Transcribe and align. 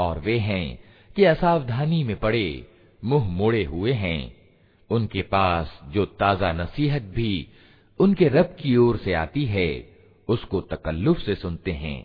और 0.00 0.18
वे 0.18 0.38
हैं 0.38 0.78
कि 1.16 1.24
असावधानी 1.24 2.02
में 2.04 2.16
पड़े, 2.16 2.66
मुँह 3.02 3.28
मोड़े 3.28 3.64
हुए 3.64 3.92
हैं। 3.92 4.36
उनके 4.90 5.22
पास 5.22 5.80
जो 5.88 6.04
ताज़ा 6.04 6.52
नसीहत 6.52 7.02
भी 7.14 7.46
उनके 8.00 8.28
रब 8.28 8.56
की 8.60 8.76
ओर 8.76 8.96
से 8.96 9.12
आती 9.14 9.44
है, 9.44 9.70
उसको 10.28 10.60
तकल्लुफ 10.60 11.18
से 11.18 11.34
सुनते 11.34 11.72
हैं 11.72 11.98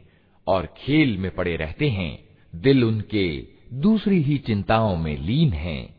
और 0.48 0.66
खेल 0.78 1.18
में 1.18 1.30
पड़े 1.36 1.56
रहते 1.56 1.90
हैं। 1.90 2.14
दिल 2.54 2.84
उनके 2.84 3.28
दूसरी 3.74 4.22
ही 4.22 4.38
चिंताओं 4.38 4.96
में 4.98 5.18
लीन 5.18 5.54
हैं 5.54 5.96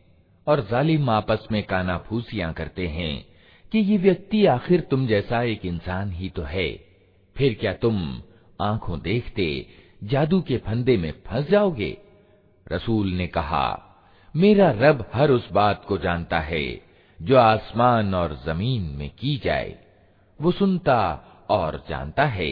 और 0.47 0.67
जालिम 0.71 1.09
आपस 1.09 1.47
में 1.51 1.63
कानाफूसियाँ 1.63 2.53
करते 2.53 2.87
हैं 2.87 3.25
कि 3.71 3.79
ये 3.79 3.97
व्यक्ति 3.97 4.45
आखिर 4.45 4.81
तुम 4.81 5.07
जैसा 5.07 5.41
एक 5.43 5.65
इंसान 5.65 6.11
ही 6.11 6.29
तो 6.29 6.41
है। 6.41 6.69
फिर 7.35 7.53
क्या 7.53 7.73
तुम 7.73 8.21
आँखों 8.61 8.99
देखते 8.99 9.45
जादू 10.03 10.41
के 10.41 10.57
फंदे 10.57 10.97
में 10.97 11.11
फंस 11.27 11.49
जाओगे 11.49 11.97
रसूल 12.71 13.07
ने 13.13 13.27
कहा 13.27 13.65
मेरा 14.35 14.69
रब 14.71 15.05
हर 15.13 15.31
उस 15.31 15.49
बात 15.51 15.85
को 15.87 15.97
जानता 15.97 16.39
है 16.39 16.65
जो 17.19 17.37
आसमान 17.37 18.13
और 18.13 18.33
ज़मीन 18.45 18.81
में 18.97 19.09
की 19.09 19.35
जाए 19.37 19.75
वो 20.39 20.51
सुनता 20.51 20.99
और 21.49 21.83
जानता 21.89 22.25
है 22.37 22.51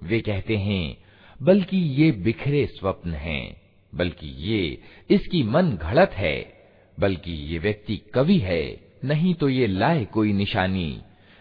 वे 0.00 0.20
कहते 0.20 0.56
हैं 0.58 0.96
बल्कि 1.40 1.76
ये 1.96 2.10
बिखरे 2.24 2.64
स्वप्न 2.68 3.10
हैं 3.16 3.56
बल्कि 3.92 4.26
ये 4.42 4.62
इसकी 5.10 5.42
मन 5.42 5.70
घड़त 5.76 6.10
है 6.14 6.36
बल्कि 6.98 7.32
ये 7.52 7.58
व्यक्ति 7.58 7.96
कवि 8.14 8.38
है 8.38 8.64
नहीं 9.04 9.34
तो 9.34 9.48
ये 9.48 9.66
लाए 9.66 10.04
कोई 10.14 10.32
निशानी 10.32 10.90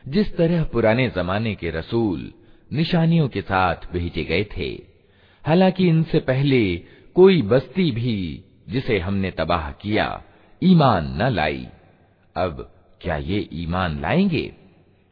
जिस 0.06 0.36
तरह 0.38 0.64
पुराने 0.64 1.08
जमाने 1.10 1.56
के 1.56 1.70
रसूल 1.70 2.32
निशानियों 2.74 3.28
के 3.30 3.42
साथ 3.42 3.92
भेजे 3.94 4.24
गए 4.24 4.44
थे 4.58 4.70
हालांकि 5.46 5.88
इनसे 5.88 6.20
पहले 6.26 6.62
कोई 7.16 7.42
बस्ती 7.52 7.90
भी 7.92 8.20
जिसे 8.69 8.99
हमने 8.99 9.31
तबाह 9.31 9.73
किया, 9.73 10.23
ईमान 10.63 11.23
न 11.23 11.29
लाई। 11.29 11.67
अब 12.37 12.71
क्या 13.01 13.17
ये 13.17 13.49
ईमान 13.53 14.01
लाएँगे? 14.01 14.55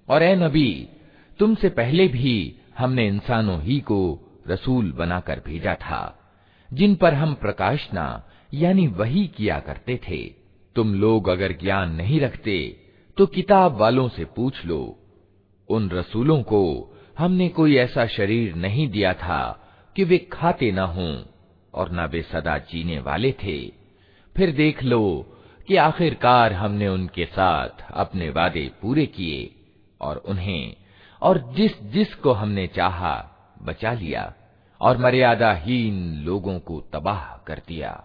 और 0.08 0.22
ए 0.22 0.36
नबी, 0.36 0.88
तुमसे 1.38 1.68
पहले 1.68 2.08
भी 2.08 2.56
हमने 2.78 3.06
इंसानों 3.08 3.62
ही 3.62 3.80
को 3.80 4.18
रसूल 4.48 4.92
बनाकर 4.92 5.42
भेजा 5.46 5.74
था, 5.74 6.18
जिन 6.72 6.94
पर 6.94 7.14
हम 7.14 7.34
प्रकाशना, 7.34 8.28
यानी 8.54 8.86
वही 8.86 9.26
किया 9.26 9.60
करते 9.60 10.00
थे। 10.08 10.34
तुम 10.76 10.94
लोग 10.94 11.28
अगर 11.28 11.52
ज्ञान 11.52 11.90
नहीं 11.90 12.20
रखते 12.20 12.76
तो 13.16 13.26
किताब 13.26 13.72
वालों 13.72 14.08
से 14.08 14.24
पूछ 14.24 14.64
लो। 14.66 14.98
उन 15.68 15.90
रसूलों 15.90 16.42
को 16.42 16.88
हमने 17.18 17.48
कोई 17.48 17.76
ऐसा 17.76 18.06
शरीर 18.06 18.54
नहीं 18.54 18.88
दिया 18.88 19.14
था 19.14 19.68
कि 19.96 20.04
वे 20.04 20.18
खाते 20.18 20.72
न 20.72 20.78
हों। 20.78 21.22
और 21.74 21.92
न 21.92 22.00
वे 22.00 22.22
सदा 22.22 22.58
जीने 22.58 22.98
वाले 22.98 23.32
थे। 23.32 23.72
फिर 24.36 24.52
देख 24.52 24.82
लो 24.82 25.36
कि 25.68 25.76
आखिरकार 25.76 26.52
हमने 26.52 26.88
उनके 26.88 27.24
साथ 27.26 27.92
अपने 27.92 28.30
वादे 28.30 28.70
पूरे 28.82 29.06
किए 29.06 29.54
और 30.00 30.16
उन्हें, 30.16 30.76
और 31.22 31.52
जिस 31.56 31.82
जिस 31.82 32.14
को 32.14 32.32
हमने 32.32 32.66
चाहा 32.66 33.30
बचा 33.62 33.92
लिया 33.92 34.34
और 34.80 34.98
मर्यादाहीन 34.98 36.22
लोगों 36.24 36.58
को 36.58 36.80
तबाह 36.92 37.36
कर 37.36 37.62
दिया। 37.68 38.04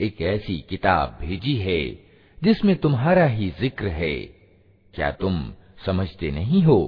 एक 0.00 0.20
ऐसी 0.22 0.64
किताब 0.68 1.18
भेजी 1.20 1.56
है, 1.56 1.82
जिसमें 2.44 2.76
तुम्हारा 2.76 3.24
ही 3.24 3.50
ज़िक्र 3.50 3.88
है। 3.88 4.14
क्या 4.94 5.10
तुम 5.10 5.52
समझते 5.86 6.30
नहीं 6.30 6.62
हो? 6.62 6.80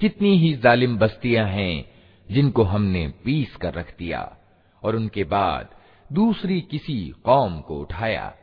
कितनी 0.00 0.36
ही 0.38 0.54
जालिम 0.54 0.98
बस्तियाँ 0.98 1.46
हैं, 1.48 1.84
जिनको 2.30 2.62
हमने 2.62 3.08
पीस 3.24 3.56
कर 3.56 3.74
रख 3.74 3.94
दिया, 3.98 4.36
और 4.82 4.96
उनके 4.96 5.24
बाद 5.24 5.68
दूसरी 6.12 6.60
किसी 6.60 7.14
कौम 7.24 7.60
को 7.60 7.80
उठाया। 7.80 8.34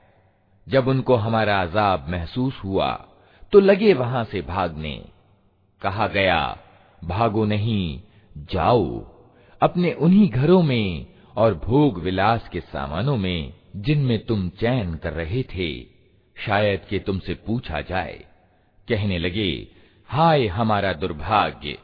जब 0.68 0.88
उनको 0.88 1.16
हमारा 1.16 1.62
अजाब 1.62 2.10
महसूस 2.10 2.62
हुआ 2.64 3.06
तो 3.54 3.60
लगे 3.60 3.94
वहाँ 3.94 4.24
से 4.24 4.42
भागने। 4.42 5.06
कहा 5.82 6.08
गया, 6.08 6.58
भागो 7.04 7.46
नहीं, 7.46 8.02
जाओ। 8.38 9.00
अपने 9.62 9.94
उन्हीं 9.94 10.30
घरों 10.30 10.62
में 10.64 11.06
और 11.38 11.54
भोग 11.56 12.00
विलास 12.00 12.50
के 12.50 12.60
सामानों 12.60 13.18
में 13.18 13.54
जिनमें 13.76 14.26
तुम 14.26 14.50
चैन 14.50 14.96
कर 14.96 15.14
रहे 15.14 15.44
थे, 15.44 15.86
शायद 16.46 16.82
कि 16.90 17.00
तुमसे 17.00 17.34
पूछा 17.34 17.82
जाए। 17.82 18.26
कहने 18.90 19.20
लगे, 19.20 19.68
हाय 20.08 20.48
हमारा 20.48 20.94
दुर्भाग्य, 20.94 21.78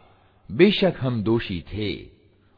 बेशक 0.52 0.94
हम 1.00 1.24
दोषी 1.24 1.62
थे, 1.62 2.10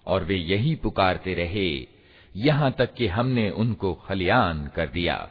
और 0.08 0.24
वे 0.24 0.36
यही 0.36 0.76
पुकारते 0.76 1.34
रहे, 1.34 1.88
यहाँ 2.36 2.72
तक 2.72 2.94
कि 2.94 3.08
हमने 3.08 3.50
उनको 3.50 3.94
खलियान 3.94 4.72
कर 4.76 4.88
दिया। 4.88 5.30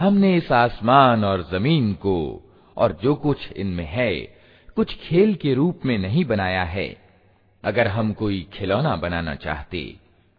हमने 0.00 0.36
इस 0.36 0.52
आसमान 0.52 1.24
और 1.24 1.42
जमीन 1.42 1.94
को 1.94 2.42
और 2.76 2.98
जो 3.02 3.14
कुछ 3.14 3.52
इनमें 3.52 3.84
है 3.84 4.20
कुछ 4.76 4.94
खेल 4.94 5.34
के 5.34 5.54
रूप 5.54 5.80
में 5.84 5.98
नहीं 5.98 6.24
बनाया 6.24 6.64
है 6.64 7.08
अगर 7.64 7.88
हम 7.88 8.12
कोई 8.12 8.48
खिलौना 8.52 8.96
बनाना 8.96 9.34
चाहते 9.34 9.96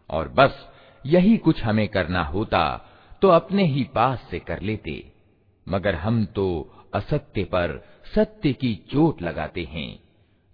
और 0.09 0.27
बस 0.29 0.65
यही 1.05 1.37
कुछ 1.37 1.63
हमें 1.63 1.87
करना 1.87 2.23
होता 2.23 2.91
तो 3.21 3.27
अपने 3.27 3.65
ही 3.65 3.83
पास 3.83 4.27
से 4.31 4.39
कर 4.39 4.61
लेते। 4.61 5.11
मगर 5.67 5.95
हम 5.95 6.25
तो 6.25 6.47
असत्य 6.93 7.43
पर 7.43 7.83
सत्य 8.15 8.53
की 8.53 8.75
चोट 8.91 9.21
लगाते 9.21 9.63
हैं, 9.63 9.99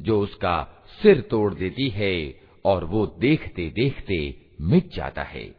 जो 0.02 0.20
उसका 0.20 0.86
सिर 1.02 1.22
तोड़ 1.22 1.54
देती 1.54 1.90
है 1.90 2.42
और 2.66 2.84
वो 2.84 3.06
देखते 3.20 3.70
देखते 3.70 4.20
मिट 4.62 4.96
जाता 4.96 5.24
है। 5.24 5.56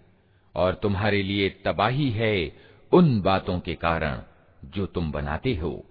और 0.55 0.75
तुम्हारे 0.75 1.23
लिए 1.23 1.49
तबाही 1.65 2.11
है 2.11 2.53
उन 2.93 3.21
बातों 3.21 3.59
के 3.61 3.75
कारण 3.75 4.23
जो 4.65 4.87
तुम 4.87 5.13
बनाते 5.13 5.55
हो। 5.55 5.85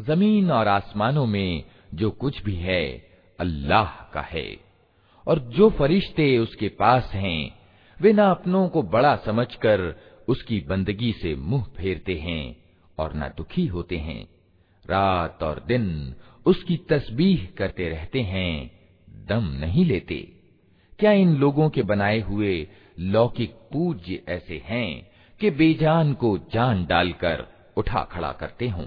ज़मीन 0.00 0.50
और 0.50 0.68
आसमानों 0.68 1.26
में 1.26 1.64
जो 1.94 2.10
कुछ 2.10 2.42
भी 2.42 2.54
है, 2.54 3.10
अल्लाह 3.38 3.86
का 3.86 4.20
है। 4.20 4.67
और 5.28 5.38
जो 5.38 5.70
फरिश्ते 5.70 6.38
उसके 6.38 6.68
पास 6.68 7.10
हैं, 7.14 7.58
वे 8.00 8.12
न 8.12 8.18
अपनों 8.18 8.68
को 8.68 8.82
बड़ा 8.82 9.16
समझकर 9.16 10.00
उसकी 10.28 10.60
बंदगी 10.60 11.12
से 11.12 11.34
मुँह 11.34 11.62
फेरते 11.62 12.14
हैं 12.14 12.56
और 12.98 13.14
न 13.16 13.20
दुखी 13.20 13.66
होते 13.66 13.96
हैं। 13.96 14.28
रात 14.90 15.42
और 15.42 15.64
दिन 15.66 16.14
उसकी 16.46 16.76
तस्बीह 16.76 17.48
करते 17.58 17.88
रहते 17.88 18.20
हैं, 18.20 18.70
दम 19.28 19.44
नहीं 19.44 19.84
लेते। 19.84 20.32
क्या 20.98 21.12
इन 21.12 21.36
लोगों 21.36 21.70
के 21.70 21.82
बनाए 21.82 22.20
हुए 22.20 22.68
लौकिक 22.98 23.50
पूज्य 23.50 24.22
ऐसे 24.28 24.62
हैं 24.64 25.10
कि 25.40 25.50
बेजान 25.50 26.14
को 26.14 26.38
जान 26.38 26.86
डालकर 26.86 27.46
उठा 27.76 28.02
खड़ा 28.02 28.32
करते 28.32 28.68
हों? 28.68 28.86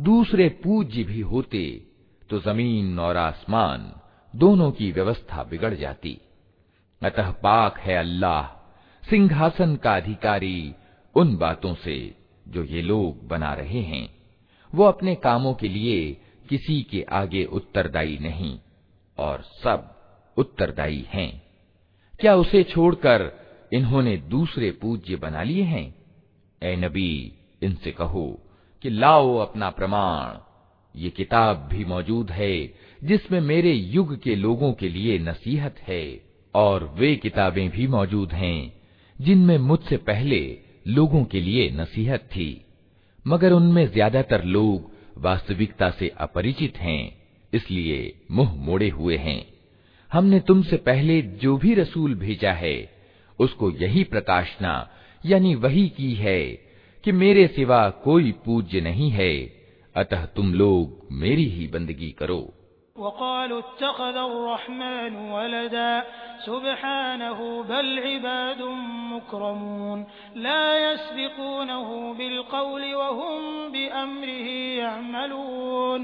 दूसरे 0.00 0.48
पूज्य 0.48 1.02
भी 1.04 1.20
होते 1.20 1.86
तो 2.30 2.38
ज़मीन 2.40 2.98
और 2.98 3.16
आसमान 3.16 3.92
दोनों 4.34 4.70
की 4.70 4.92
व्यवस्था 4.92 5.42
बिगड़ 5.44 5.74
जाती। 5.74 6.20
अतः 7.02 7.30
पाक 7.30 7.78
है 7.78 7.96
अल्लाह, 7.96 8.46
सिंहासन 9.02 9.76
का 9.76 9.96
अधिकारी 9.96 10.74
उन 11.14 11.36
बातों 11.36 11.74
से 11.74 12.14
जो 12.48 12.64
ये 12.64 12.82
लोग 12.82 13.26
बना 13.28 13.52
रहे 13.54 13.82
हैं। 13.82 14.08
वो 14.74 14.84
अपने 14.84 15.14
कामों 15.14 15.54
के 15.54 15.68
लिए 15.68 16.20
किसी 16.48 16.82
के 16.82 17.02
आगे 17.02 17.44
उत्तरदायी 17.44 18.18
नहीं, 18.18 18.58
और 19.18 19.42
सब 19.62 19.94
उत्तरदायी 20.36 21.06
हैं। 21.08 21.42
क्या 22.20 22.34
उसे 22.34 22.62
छोड़कर 22.62 23.30
इन्होंने 23.72 24.16
दूसरे 24.16 24.70
पूज्य 24.70 25.16
बना 25.16 25.42
लिए 25.42 25.62
हैं? 25.62 25.94
ए 26.62 26.76
नबी, 26.76 27.32
इनसे 27.62 27.92
कहो 27.92 28.26
कि 28.82 28.90
लाओ 28.90 29.36
अपना 29.36 29.70
प्रमाण। 29.70 30.38
ये 31.00 31.10
किताब 31.10 31.68
भी 31.72 31.84
मौजूद 31.84 32.30
है, 32.30 32.74
जिसमें 33.04 33.40
मेरे 33.40 33.72
युग 33.72 34.22
के 34.22 34.36
लोगों 34.36 34.72
के 34.72 34.88
लिए 34.88 35.18
नसीहत 35.18 35.76
है, 35.78 36.24
और 36.54 36.94
वे 36.98 37.16
किताबें 37.16 37.70
भी 37.70 37.86
मौजूद 37.86 38.32
हैं, 38.32 38.82
जिनमें 39.20 39.58
मुझसे 39.58 39.96
पहले 39.96 40.58
लोगों 40.86 41.24
के 41.24 41.40
लिए 41.40 41.70
नसीहत 41.70 42.20
थी। 42.20 42.64
मगर 43.26 43.52
उनमें 43.52 43.92
ज़्यादातर 43.92 44.44
लोग 44.44 44.90
वास्तविकता 45.18 45.90
से 45.90 46.08
अपरिचित 46.08 46.78
हैं, 46.78 47.22
इसलिए 47.52 48.20
मुँह 48.30 48.54
मोड़े 48.54 48.88
हुए 48.88 49.16
हैं। 49.16 49.46
हमने 50.12 50.40
तुमसे 50.40 50.76
पहले 50.76 51.22
जो 51.22 51.56
भी 51.56 51.74
रसूल 51.74 52.14
भेजा 52.14 52.52
है, 52.52 52.98
उसको 53.38 53.70
यही 53.70 54.04
प्रकाशना, 54.04 54.90
यानी 55.26 55.54
वही 55.54 55.88
की 55.88 56.14
है 56.14 56.67
कि 57.03 57.11
मेरे 57.11 57.47
सिवा 57.55 57.89
कोई 58.03 58.31
पूज्य 58.45 58.81
नहीं 58.81 59.09
है 59.11 59.33
अतः 59.95 60.25
तुम 60.35 60.53
लोग 60.53 61.07
मेरी 61.21 61.45
ही 61.49 61.67
बंदगी 61.73 62.11
करो 62.19 62.41
सुबहानहु 66.45 67.45
बल 67.69 67.99
इबादुम 68.07 68.79
मुकरमून 69.09 69.99
ला 70.43 70.59
यस्बिकूनहु 70.77 71.97
बिलकौल 72.17 72.83
वहुम 72.93 73.43
बिअम्रिही 73.71 74.57
यअमलून 74.79 76.03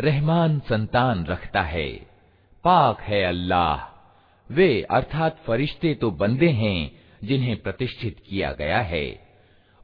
रहमान 0.00 0.60
संतान 0.60 1.26
रखता 1.26 1.62
है। 1.62 1.88
पाक 2.64 3.00
है 3.00 3.24
अल्लाह। 3.24 3.98
वे 4.52 4.82
अर्थात 4.82 5.38
फरिश्ते 5.46 5.94
तो 5.94 6.10
बंदे 6.10 6.48
हैं 6.48 7.00
जिन्हें 7.24 7.62
प्रतिष्ठित 7.62 8.16
किया 8.28 8.52
गया 8.52 8.80
है। 8.80 9.28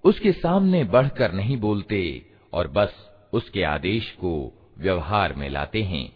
उसके 0.04 0.33
सामने 0.33 0.85
बढ़कर 0.85 1.33
नहीं 1.33 1.56
बोलते 1.56 2.26
और 2.52 2.68
बस 2.68 3.11
उसके 3.33 3.62
आदेश 3.62 4.11
को 4.11 4.62
व्यवहार 4.78 5.35
में 5.35 5.49
लाते 5.50 5.83
हैं। 5.83 6.12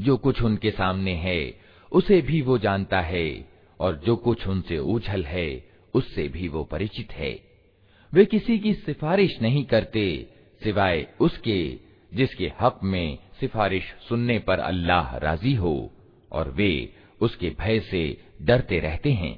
जो 0.00 0.16
कुछ 0.16 0.42
उनके 0.42 0.70
सामने 0.70 1.14
है, 1.14 1.60
उसे 1.92 2.22
भी 2.22 2.42
वो 2.42 2.58
जानता 2.58 3.00
है 3.00 3.48
और 3.80 3.96
जो 4.06 4.16
कुछ 4.16 4.46
उनसे 4.46 4.78
उछल 4.78 5.24
है, 5.24 5.70
उससे 5.94 6.28
भी 6.28 6.48
वो 6.48 6.64
परिचित 6.64 7.12
है। 7.12 7.40
वे 8.12 8.24
किसी 8.24 8.58
की 8.58 8.74
सिफारिश 8.74 9.42
नहीं 9.42 9.64
करते 9.64 10.28
सिवाय 10.64 11.06
उसके, 11.20 11.90
जिसके 12.14 12.52
हक 12.60 12.80
में 12.82 13.18
सिफारिश 13.40 13.94
सुनने 14.08 14.38
पर 14.38 14.58
अल्लाह 14.58 15.16
राज़ी 15.16 15.54
हो 15.54 15.90
और 16.32 16.50
वे 16.50 16.72
उसके 17.20 17.50
भय 17.60 17.80
से 17.80 18.02
डरते 18.42 18.78
रहते 18.78 19.12
हैं। 19.12 19.34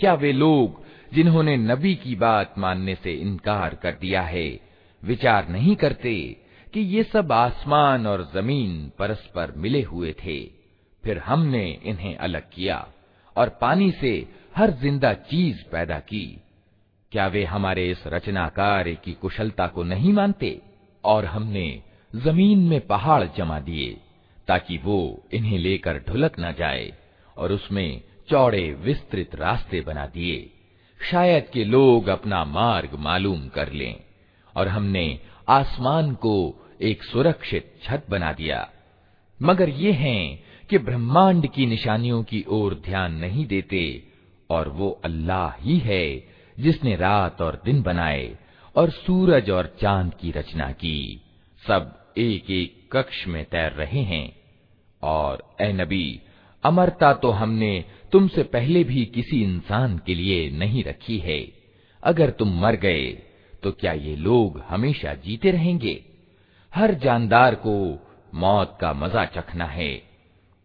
क्या 0.00 0.14
वे 0.14 0.32
लोग 0.32 0.82
जिन्होंने 1.14 1.56
नबी 1.56 1.94
की 1.94 2.14
बात 2.16 2.54
मानने 2.58 2.94
से 2.94 3.12
इनकार 3.24 3.74
कर 3.82 3.92
दिया 4.00 4.22
है 4.22 4.48
विचार 5.02 5.48
नहीं 5.48 5.76
करते 5.76 6.14
कि 6.73 6.79
ये 6.79 7.03
सब 7.03 7.31
आसमान 7.31 8.07
और 8.07 8.31
ज़मीन 8.33 8.91
परस्पर 8.99 9.53
मिले 9.57 9.81
हुए 9.81 10.15
थे। 10.25 10.43
फिर 11.03 11.17
हमने 11.17 11.79
इन्हें 11.83 12.15
अलग 12.15 12.43
किया 12.53 12.87
और 13.37 13.49
पानी 13.49 13.91
से 13.91 14.27
हर 14.55 14.71
ज़िंदा 14.71 15.13
चीज़ 15.13 15.63
पैदा 15.71 15.99
की। 15.99 16.41
क्या 17.11 17.27
वे 17.27 17.43
हमारे 17.43 17.89
इस 17.91 18.03
रचनाकार 18.07 18.89
की 18.89 19.13
कुशलता 19.13 19.67
को 19.67 19.83
नहीं 19.83 20.13
मानते? 20.13 20.61
और 21.03 21.25
हमने 21.25 21.81
ज़मीन 22.15 22.59
में 22.59 22.87
पहाड़ 22.87 23.23
जमा 23.37 23.59
दिए, 23.59 23.97
ताकि 24.47 24.77
वो 24.77 25.23
इन्हें 25.33 25.57
लेकर 25.57 26.03
ढुलक 26.09 26.35
न 26.39 26.53
जाए 26.53 26.93
और 27.37 27.51
उसमें 27.51 28.01
चौड़े 28.29 28.73
विस्तृत 28.73 29.35
रास्ते 29.35 29.81
बना 29.81 30.05
दिए। 30.05 30.49
शायद 31.11 31.49
के 31.53 31.63
लोग 31.63 32.07
अपना 32.07 32.45
मार्ग 32.45 32.89
मालूम 32.93 33.47
कर 33.47 33.71
लें 33.71 33.95
और 34.55 34.67
हमने 34.67 35.19
आसमान 35.49 36.13
को 36.13 36.55
एक 36.81 37.03
सुरक्षित 37.03 37.73
छत 37.83 38.03
बना 38.09 38.33
दिया। 38.33 38.69
मगर 39.41 39.69
ये 39.69 39.91
हैं 39.91 40.43
कि 40.69 40.77
ब्रह्मांड 40.77 41.51
की 41.51 41.65
निशानियों 41.65 42.23
की 42.23 42.45
ओर 42.47 42.81
ध्यान 42.85 43.13
नहीं 43.13 43.45
देते 43.45 44.03
और 44.49 44.69
वो 44.69 45.01
अल्लाह 45.03 45.63
ही 45.63 45.77
है 45.77 46.27
जिसने 46.59 46.95
रात 46.95 47.41
और 47.41 47.61
दिन 47.65 47.81
बनाए 47.81 48.37
और 48.75 48.89
सूरज 48.89 49.49
और 49.49 49.75
चाँद 49.81 50.13
की 50.13 50.31
रचना 50.31 50.71
की। 50.71 51.21
सब 51.67 52.13
एक 52.17 52.51
एक 52.51 52.89
कक्ष 52.91 53.27
में 53.27 53.45
तैर 53.45 53.71
रहे 53.71 53.99
हैं। 53.99 54.35
और 55.03 55.55
ए 55.61 55.73
नबी, 55.73 56.21
अमरता 56.63 57.13
तो 57.13 57.31
हमने 57.31 57.85
तुमसे 58.11 58.43
पहले 58.43 58.83
भी 58.83 59.05
किसी 59.05 59.43
इंसान 59.43 60.01
के 60.05 60.15
लिए 60.15 60.49
नहीं 60.49 60.83
रखी 60.83 61.17
है। 61.17 61.51
अगर 62.03 62.29
तुम 62.29 62.61
मर 62.61 62.75
गए 62.75 63.28
तो 63.63 63.71
क्या 63.71 63.91
ये 63.91 64.15
लोग 64.15 64.63
हमेशा 64.69 65.13
जीते 65.13 65.51
रहेंगे? 65.51 66.05
हर 66.75 66.93
जानदार 66.93 67.55
को 67.55 67.99
मौत 68.35 68.77
का 68.81 68.93
मज़ा 68.93 69.25
चखना 69.25 69.65
है, 69.65 70.03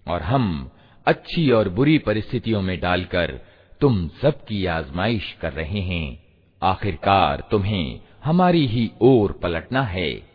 और 0.09 0.23
हम 0.23 0.71
अच्छी 1.07 1.51
और 1.51 1.69
बुरी 1.69 1.99
परिस्थितियों 1.99 2.63
में 2.63 2.81
डालकर 2.81 3.41
तुम 3.81 4.09
सबकी 4.09 4.67
आजमाइश 4.67 5.33
कर 5.43 5.53
रहे 5.53 5.81
हैं। 5.81 6.25
आखिरकार 6.63 7.49
तुम्हें 7.51 8.01
हमारी 8.25 8.67
ही 8.67 8.91
ओर 9.01 9.33
पलटना 9.33 9.83
है। 9.83 10.35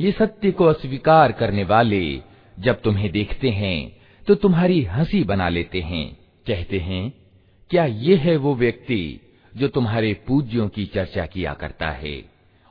ये 0.00 0.10
सत्य 0.10 0.50
को 0.50 0.64
अस्वीकार 0.64 1.32
करने 1.32 1.64
वाले 1.64 2.04
जब 2.58 2.80
तुम्हें 2.80 3.10
देखते 3.12 3.50
हैं 3.50 3.78
तो 4.26 4.34
तुम्हारी 4.34 4.82
हंसी 4.84 5.22
बना 5.24 5.48
लेते 5.48 5.80
हैं 5.80 6.06
कहते 6.46 6.78
हैं 6.78 7.02
क्या 7.70 7.84
ये 7.84 8.16
है 8.16 8.36
वो 8.36 8.54
व्यक्ति 8.54 9.02
जो 9.52 9.68
तुम्हारे 9.68 10.12
पूज्यों 10.28 10.68
की 10.68 10.84
चर्चा 10.86 11.26
किया 11.26 11.52
करता 11.54 11.90
है 11.92 12.16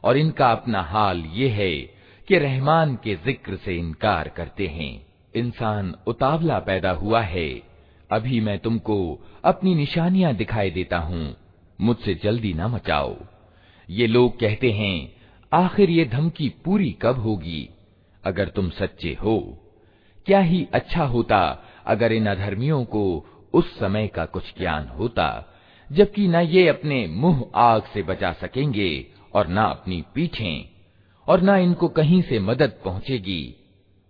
और 0.03 0.17
इनका 0.17 0.51
अपना 0.51 0.81
हाल 0.83 1.23
ये 1.33 1.47
है 1.49 1.73
कि 2.28 2.38
रहमान 2.38 2.98
के 3.04 3.14
ज़िक्र 3.14 3.56
से 3.56 3.76
इनकार 3.76 4.28
करते 4.28 4.66
हैं। 4.66 5.06
इंसान 5.34 5.94
उतावला 6.06 6.58
पैदा 6.58 6.90
हुआ 6.90 7.20
है। 7.20 7.62
अभी 8.10 8.40
मैं 8.40 8.58
तुमको 8.58 9.26
अपनी 9.44 9.74
निशानियाँ 9.74 10.34
दिखाई 10.34 10.70
देता 10.70 10.98
हूँ। 10.98 11.36
मुझसे 11.80 12.14
जल्दी 12.14 12.52
ना 12.52 12.68
मचाओ। 12.68 13.16
ये 13.90 14.06
लोग 14.06 14.40
कहते 14.40 14.70
हैं, 14.72 15.12
आखिर 15.52 15.90
ये 15.90 16.04
धमकी 16.04 16.48
पूरी 16.48 16.90
कब 17.02 17.18
होगी? 17.18 17.70
अगर 18.24 18.48
तुम 18.48 18.70
सच्चे 18.70 19.16
हो, 19.22 19.58
क्या 20.26 20.40
ही 20.40 20.68
अच्छा 20.72 21.04
होता 21.04 21.64
अगर 21.86 22.12
इन 22.12 22.26
अधर्मियों 22.26 22.84
को 22.84 23.26
उस 23.52 23.78
समय 23.78 24.06
का 24.06 24.24
कुछ 24.24 24.58
ज्ञान 24.58 24.88
होता, 24.88 25.54
जबकि 25.92 26.28
न 26.28 26.34
ये 26.34 26.68
अपने 26.68 27.06
मुँह 27.06 27.44
आग 27.54 27.82
से 27.82 28.02
बचा 28.02 28.32
सकेंगे 28.32 29.06
और 29.34 29.48
न 29.48 29.56
अपनी 29.56 30.04
पीठें। 30.14 30.77
और 31.28 31.42
न 31.42 31.56
इनको 31.56 31.88
कहीं 31.88 32.22
से 32.22 32.38
मदद 32.38 32.80
पहुंचेगी। 32.84 33.54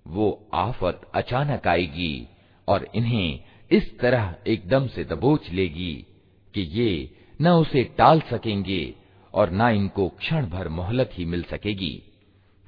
वो 0.07 0.49
आफत 0.55 1.01
अचानक 1.15 1.67
आएगी 1.67 2.29
और 2.69 2.89
इन्हें 2.95 3.41
इस 3.71 3.99
तरह 3.99 4.35
एकदम 4.47 4.87
से 4.87 5.05
दबोच 5.05 5.51
लेगी 5.51 6.07
कि 6.55 6.61
ये 6.61 7.11
न 7.43 7.49
उसे 7.49 7.85
टाल 7.85 8.21
सकेंगे 8.21 8.95
और 9.35 9.51
न 9.51 9.61
इनको 9.61 10.09
क्षण 10.09 10.47
भर 10.47 10.69
मोहलत 10.69 11.11
ही 11.13 11.25
मिल 11.25 11.43
सकेगी। 11.43 12.03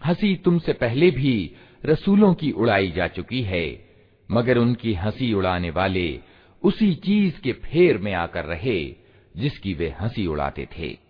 हँसी 0.04 0.37
तुमसे 0.37 0.73
पहले 0.73 1.11
भी 1.11 1.54
रसूलों 1.87 2.35
की 2.35 2.50
उड़ाई 2.50 2.90
जा 2.90 3.07
चुकी 3.09 3.42
है, 3.42 3.88
मगर 4.30 4.59
उनकी 4.59 4.95
हँसी 4.95 5.33
उड़ाने 5.33 5.71
वाले 5.71 6.21
उसी 6.62 6.95
चीज़ 6.95 7.40
के 7.40 7.52
फेर 7.52 7.99
में 7.99 8.12
आकर 8.14 8.45
रहे 8.45 8.95
जिसकी 9.37 9.75
वे 9.75 9.95
हँसी 10.00 10.26
उड़ाते 10.26 10.69
थे। 10.78 11.10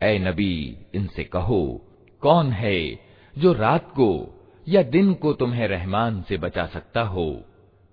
ए 0.00 0.18
नबी 0.18 0.54
इनसे 0.94 1.24
कहो 1.26 1.60
कौन 2.22 2.50
है 2.52 2.78
जो 3.34 3.52
रात 3.54 3.86
को 3.96 4.08
या 4.66 4.82
दिन 4.94 5.12
को 5.14 5.32
तुम्हें 5.32 5.66
रहमान 5.68 6.22
से 6.28 6.36
बचा 6.38 6.66
सकता 6.66 7.02
हो 7.14 7.28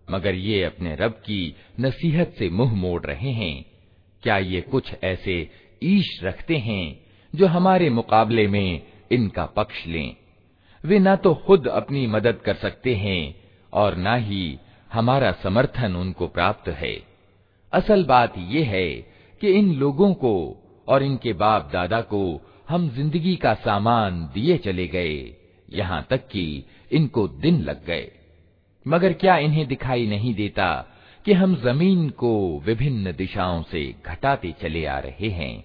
मगर 0.07 0.35
ये 0.35 0.63
अपने 0.63 0.95
रब 0.95 1.11
की 1.25 1.39
नसीहत 1.79 2.33
से 2.39 2.49
मुंह 2.49 2.73
मोड़ 2.75 3.01
रहे 3.05 3.31
हैं 3.33 3.55
क्या 4.23 4.37
ये 4.37 4.61
कुछ 4.71 4.93
ऐसे 5.03 5.37
ईश 5.83 6.09
रखते 6.23 6.57
हैं 6.67 6.83
जो 7.33 7.47
हमारे 7.47 7.89
मुकाबले 7.89 8.47
में 8.47 8.81
इनका 9.11 9.45
पक्ष 9.57 9.85
लें 9.87 10.15
वे 10.84 10.98
ना 10.98 11.14
तो 11.16 11.34
खुद 11.46 11.66
अपनी 11.66 12.06
मदद 12.06 12.40
कर 12.44 12.54
सकते 12.54 12.94
हैं 12.94 13.34
और 13.72 13.96
ना 13.96 14.14
ही 14.14 14.58
हमारा 14.92 15.32
समर्थन 15.32 15.96
उनको 15.96 16.26
प्राप्त 16.26 16.68
है। 16.68 16.96
असल 17.72 18.04
बात 18.04 18.34
यह 18.38 18.68
है 18.68 18.90
कि 19.40 19.48
इन 19.48 19.74
लोगों 19.74 20.12
को 20.14 20.34
और 20.88 21.02
इनके 21.02 21.32
बाप 21.32 21.70
दादा 21.72 22.00
को 22.00 22.20
हम 22.68 22.88
ज़िंदगी 22.90 23.34
का 23.36 23.54
सामान 23.54 24.20
दिए 24.34 24.56
चले 24.58 24.86
गए, 24.86 25.36
यहाँ 25.68 26.06
तक 26.10 26.28
कि 26.28 26.64
इनको 26.92 27.26
दिन 27.28 27.60
लग 27.62 27.84
गए। 27.86 28.10
मगर 28.86 29.12
क्या 29.12 29.36
इन्हें 29.36 29.66
दिखाई 29.66 30.06
नहीं 30.06 30.34
देता 30.34 30.70
कि 31.24 31.32
हम 31.32 31.54
ज़मीन 31.56 32.08
को 32.10 32.60
विभिन्न 32.60 33.12
दिशाओं 33.12 33.62
से 33.62 33.94
घटाते 34.06 34.54
चले 34.62 34.84
आ 34.86 34.98
रहे 34.98 35.28
हैं? 35.30 35.64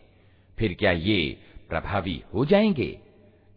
फिर 0.58 0.73
क्या 0.73 0.91
ये 0.91 1.38
प्रभावी 1.69 2.21
हो 2.34 2.45
जाएँगे? 2.45 2.97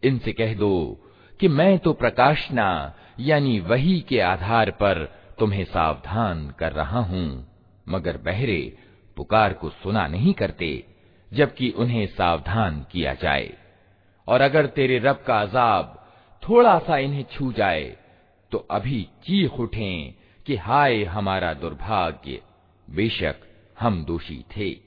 इनसे 0.03 0.31
कह 0.31 0.53
दो 0.53 1.03
कि 1.39 1.47
मैं 1.47 1.77
तो 1.79 1.93
प्रकाशना, 1.93 2.93
यानी 3.19 3.59
वही 3.59 3.99
के 3.99 4.19
आधार 4.19 4.71
पर 4.71 5.05
तुम्हें 5.39 5.63
सावधान 5.63 6.49
कर 6.49 6.71
रहा 6.71 6.99
हूँ। 6.99 7.47
मगर 7.89 8.17
बहरे, 8.17 8.77
पुकार 9.17 9.53
को 9.53 9.69
सुना 9.69 10.07
नहीं 10.07 10.33
करते, 10.33 10.85
जबकि 11.33 11.69
उन्हें 11.69 12.05
सावधान 12.07 12.85
किया 12.91 13.13
जाए। 13.13 13.53
और 14.27 14.41
अगर 14.41 14.65
तेरे 14.65 14.99
रब 14.99 15.23
का 15.27 15.41
अजाब 15.41 16.09
थोड़ा 16.43 16.79
सा 16.79 16.97
इन्हें 16.97 17.25
छू 17.31 17.51
जाए 17.53 17.97
तो 18.51 18.57
अभी 18.71 19.01
चीख 19.23 19.53
उठें 19.53 20.13
कि 20.45 20.55
हाय 20.55 21.03
हमारा 21.03 21.53
दुर्भाग्य, 21.53 22.41
बेशक 22.89 23.35
हम 23.79 24.03
दोषी 24.05 24.45
थे। 24.57 24.86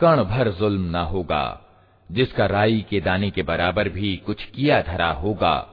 कण 0.00 0.24
भर 0.24 0.50
जुल्म 0.50 0.90
न 0.90 0.94
होगा, 0.94 1.60
जिसका 2.12 2.46
राई 2.46 2.84
के 2.90 3.00
दाने 3.00 3.30
के 3.30 3.42
बराबर 3.42 3.88
भी 3.88 4.16
कुछ 4.16 4.44
किया 4.44 4.82
धरा 4.82 5.10
होगा, 5.10 5.68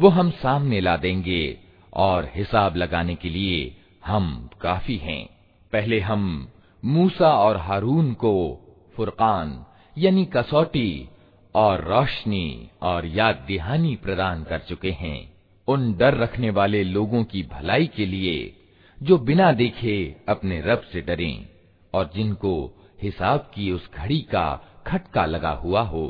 वो 0.00 0.08
हम 0.08 0.30
सामने 0.30 0.80
ला 0.80 0.96
देंगे 0.96 1.58
और 1.94 2.30
हिसाब 2.34 2.76
लगाने 2.76 3.14
के 3.14 3.28
लिए 3.28 3.76
हम 4.06 4.50
काफ़ी 4.60 4.96
हैं। 4.96 5.28
पहले 5.72 6.00
हम 6.00 6.48
मूसा 6.84 7.30
और 7.30 7.56
हारून 7.56 8.12
को 8.14 8.60
फुरकान, 8.96 9.64
यानी 9.98 10.24
कसौटी 10.24 11.08
और 11.54 11.84
रोशनी 11.84 12.70
और 12.82 13.06
याद 13.06 13.44
दिहानी 13.46 13.96
प्रदान 13.96 14.44
कर 14.44 14.58
चुके 14.58 14.90
हैं। 14.90 15.32
उन 15.68 15.96
डर 15.96 16.14
रखने 16.14 16.50
वाले 16.50 16.84
लोगों 16.84 17.24
की 17.24 17.42
भलाई 17.42 17.86
के 17.86 18.06
लिए, 18.06 18.56
जो 19.02 19.18
बिना 19.18 19.52
देखे 19.52 20.16
अपने 20.28 20.60
रब 20.60 20.82
से 20.92 21.00
डरें 21.00 21.46
और 21.94 22.10
जिनको 22.14 22.77
हिसाब 23.03 23.51
की 23.55 23.71
उस 23.71 23.89
घड़ी 23.95 24.19
का 24.31 24.45
खटका 24.87 25.25
लगा 25.25 25.51
हुआ 25.63 25.81
हो 25.85 26.05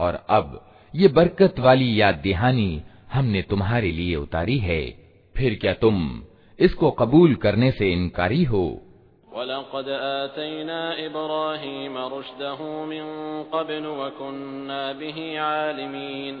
और 0.00 0.24
अब 0.30 0.60
ये 0.94 1.08
बरकत 1.08 1.58
वाली 1.58 2.00
याद 2.00 2.22
दहानी 2.26 2.70
हमने 3.12 3.42
तुम्हारे 3.42 3.90
लिए 3.92 4.16
उतारी 4.16 4.58
है 4.60 4.82
फिर 5.34 5.58
क्या 5.60 5.72
तुम 5.80 5.98
इसको 6.58 6.90
कबूल 6.90 7.34
करने 7.42 7.70
से 7.70 7.92
इनकारी 7.92 8.42
हो 8.44 8.64
वलक़द 9.34 9.88
आतैना 9.90 10.80
इब्राहीम 10.98 11.98
रुश्दहु 12.08 12.70
मिन 12.86 13.06
क़ब्ल 13.52 13.86
वकुन्ना 14.00 14.80
बिही 14.92 15.34
आलिमीन 15.44 16.40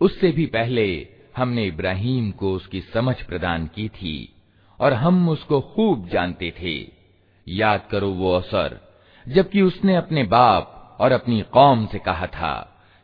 उससे 0.00 0.30
भी 0.32 0.46
पहले 0.46 0.88
हमने 1.36 1.64
इब्राहिम 1.66 2.30
को 2.30 2.52
उसकी 2.52 2.80
समझ 2.94 3.14
प्रदान 3.22 3.66
की 3.66 3.88
थी 3.88 4.16
और 4.80 4.92
हम 4.92 5.28
उसको 5.28 5.60
खूब 5.74 6.08
जानते 6.08 6.52
थे 6.60 6.76
याद 7.46 7.88
करो 7.90 8.10
वो 8.10 8.34
अवसर 8.34 8.76
जबकि 9.26 9.62
उसने 9.62 9.96
अपने 9.96 10.22
बाप 10.24 10.74
और 10.99 11.11
अपनी 11.11 11.41
कौम 11.41 11.85
से 11.85 11.99
कहा 11.99 12.27
था 12.27 12.53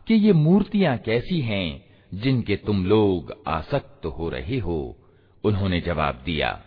कि 0.07 0.13
ये 0.15 0.33
मूर्तियाँ 0.33 0.97
कैसी 0.97 1.39
हैं 1.41 1.85
जिनके 2.13 2.55
तुम 2.55 2.85
लोग 2.85 3.33
आसक्त 3.47 4.05
हो 4.05 4.29
रहे 4.29 4.57
हो। 4.57 4.95
उन्होंने 5.43 5.81
जवाब 5.81 6.21
दिया, 6.25 6.59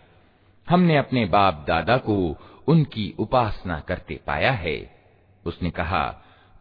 हमने 0.69 0.97
अपने 0.97 1.25
बाप 1.27 1.65
दादा 1.69 1.97
को 1.97 2.17
उनकी 2.69 3.15
उपासना 3.19 3.79
करते 3.81 4.21
पाया 4.27 4.53
है। 4.53 4.79
उसने 5.45 5.71
कहा, 5.71 6.05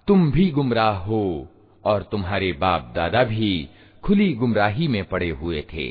तुम 0.08 0.32
भी 0.32 0.50
गुमराह 0.52 0.97
हो 0.97 1.47
और 1.84 2.04
तुम्हारे 2.04 2.52
बाप 2.54 2.91
दादा 2.95 3.24
भी 3.24 3.69
खुली 4.04 4.34
गुमराही 4.34 4.88
में 4.88 5.04
पड़े 5.04 5.30
हुए 5.30 5.63
थे। 5.74 5.89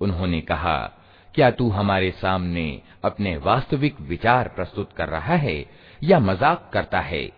उन्होंने 0.00 0.40
कहा, 0.40 0.76
क्या 1.34 1.50
तू 1.50 1.68
हमारे 1.70 2.10
सामने 2.10 2.82
अपने 3.04 3.36
वास्तविक 3.36 4.00
विचार 4.00 4.48
प्रस्तुत 4.48 4.92
कर 4.92 5.08
रहा 5.08 5.36
है 5.36 5.64
या 6.04 6.18
मज़ाक 6.20 6.70
करता 6.72 7.00
है? 7.00 7.37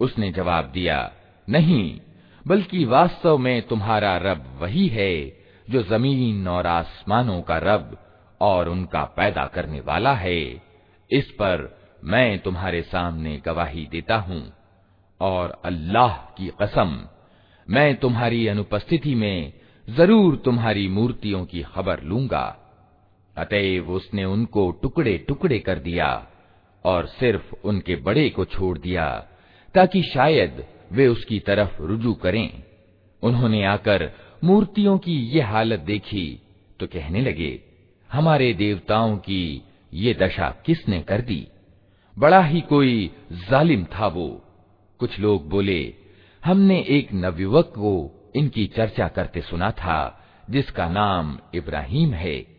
उसने 0.00 0.30
जवाब 0.32 0.70
दिया 0.72 0.98
नहीं 1.48 1.98
बल्कि 2.46 2.84
वास्तव 2.86 3.38
में 3.38 3.62
तुम्हारा 3.62 4.16
रब 4.16 4.44
वही 4.60 4.86
है 4.88 5.14
जो 5.66 5.82
जमीन 5.82 6.48
और 6.48 6.66
आसमानों 6.66 7.40
का 7.42 7.58
रब 7.58 7.96
और 8.40 8.68
उनका 8.68 9.04
पैदा 9.16 9.46
करने 9.46 9.80
वाला 9.80 10.14
है 10.14 10.40
इस 11.10 11.30
पर 11.30 11.68
मैं 12.04 12.38
तुम्हारे 12.38 12.82
सामने 12.82 13.36
गवाही 13.46 13.86
देता 13.86 14.16
हूँ 14.28 14.42
और 15.20 15.60
अल्लाह 15.64 16.16
की 16.38 16.50
कसम 16.62 16.98
मैं 17.68 17.94
तुम्हारी 17.96 18.46
अनुपस्थिति 18.46 19.14
में 19.14 19.52
जरूर 19.88 20.36
तुम्हारी 20.36 20.86
मूर्तियों 20.88 21.44
की 21.44 21.62
खबर 21.74 22.02
लूंगा 22.02 22.44
अतएव 23.37 23.91
उसने 23.91 24.25
उनको 24.25 24.69
टुकड़े 24.71 25.17
टुकड़े 25.17 25.59
कर 25.59 25.79
दिया 25.79 26.27
और 26.85 27.05
सिर्फ़ 27.07 27.53
उनके 27.63 27.95
बड़े 27.95 28.29
को 28.29 28.45
छोड़ 28.45 28.77
दिया, 28.77 29.07
ताकि 29.75 30.01
शायद 30.03 30.65
वे 30.91 31.07
उसकी 31.07 31.39
तरफ़ 31.39 31.81
रुजू 31.81 32.13
करें। 32.13 32.63
उन्होंने 33.23 33.63
आकर 33.65 34.11
मूर्तियों 34.43 34.97
की 34.97 35.17
ये 35.27 35.41
हालत 35.41 35.79
देखी 35.79 36.41
तो 36.79 36.87
कहने 36.87 37.21
लगे, 37.21 37.59
हमारे 38.09 38.53
देवताओं 38.53 39.17
की 39.17 39.61
ये 39.93 40.13
दशा 40.13 40.49
किसने 40.65 41.01
कर 41.01 41.21
दी? 41.21 41.47
बड़ा 42.17 42.41
ही 42.43 42.61
कोई 42.61 43.11
जालिम 43.49 43.83
था 43.85 44.07
वो। 44.07 44.29
कुछ 44.99 45.19
लोग 45.19 45.49
बोले, 45.49 45.93
हमने 46.45 46.79
एक 46.89 47.13
नवयुवक 47.13 47.65
को 47.65 47.91
इनकी 48.35 48.65
चर्चा 48.67 49.07
करते 49.07 49.41
सुना 49.41 49.71
था, 49.71 49.99
जिसका 50.49 50.89
नाम 50.89 51.37
इब्राहिम 51.53 52.13
है। 52.13 52.58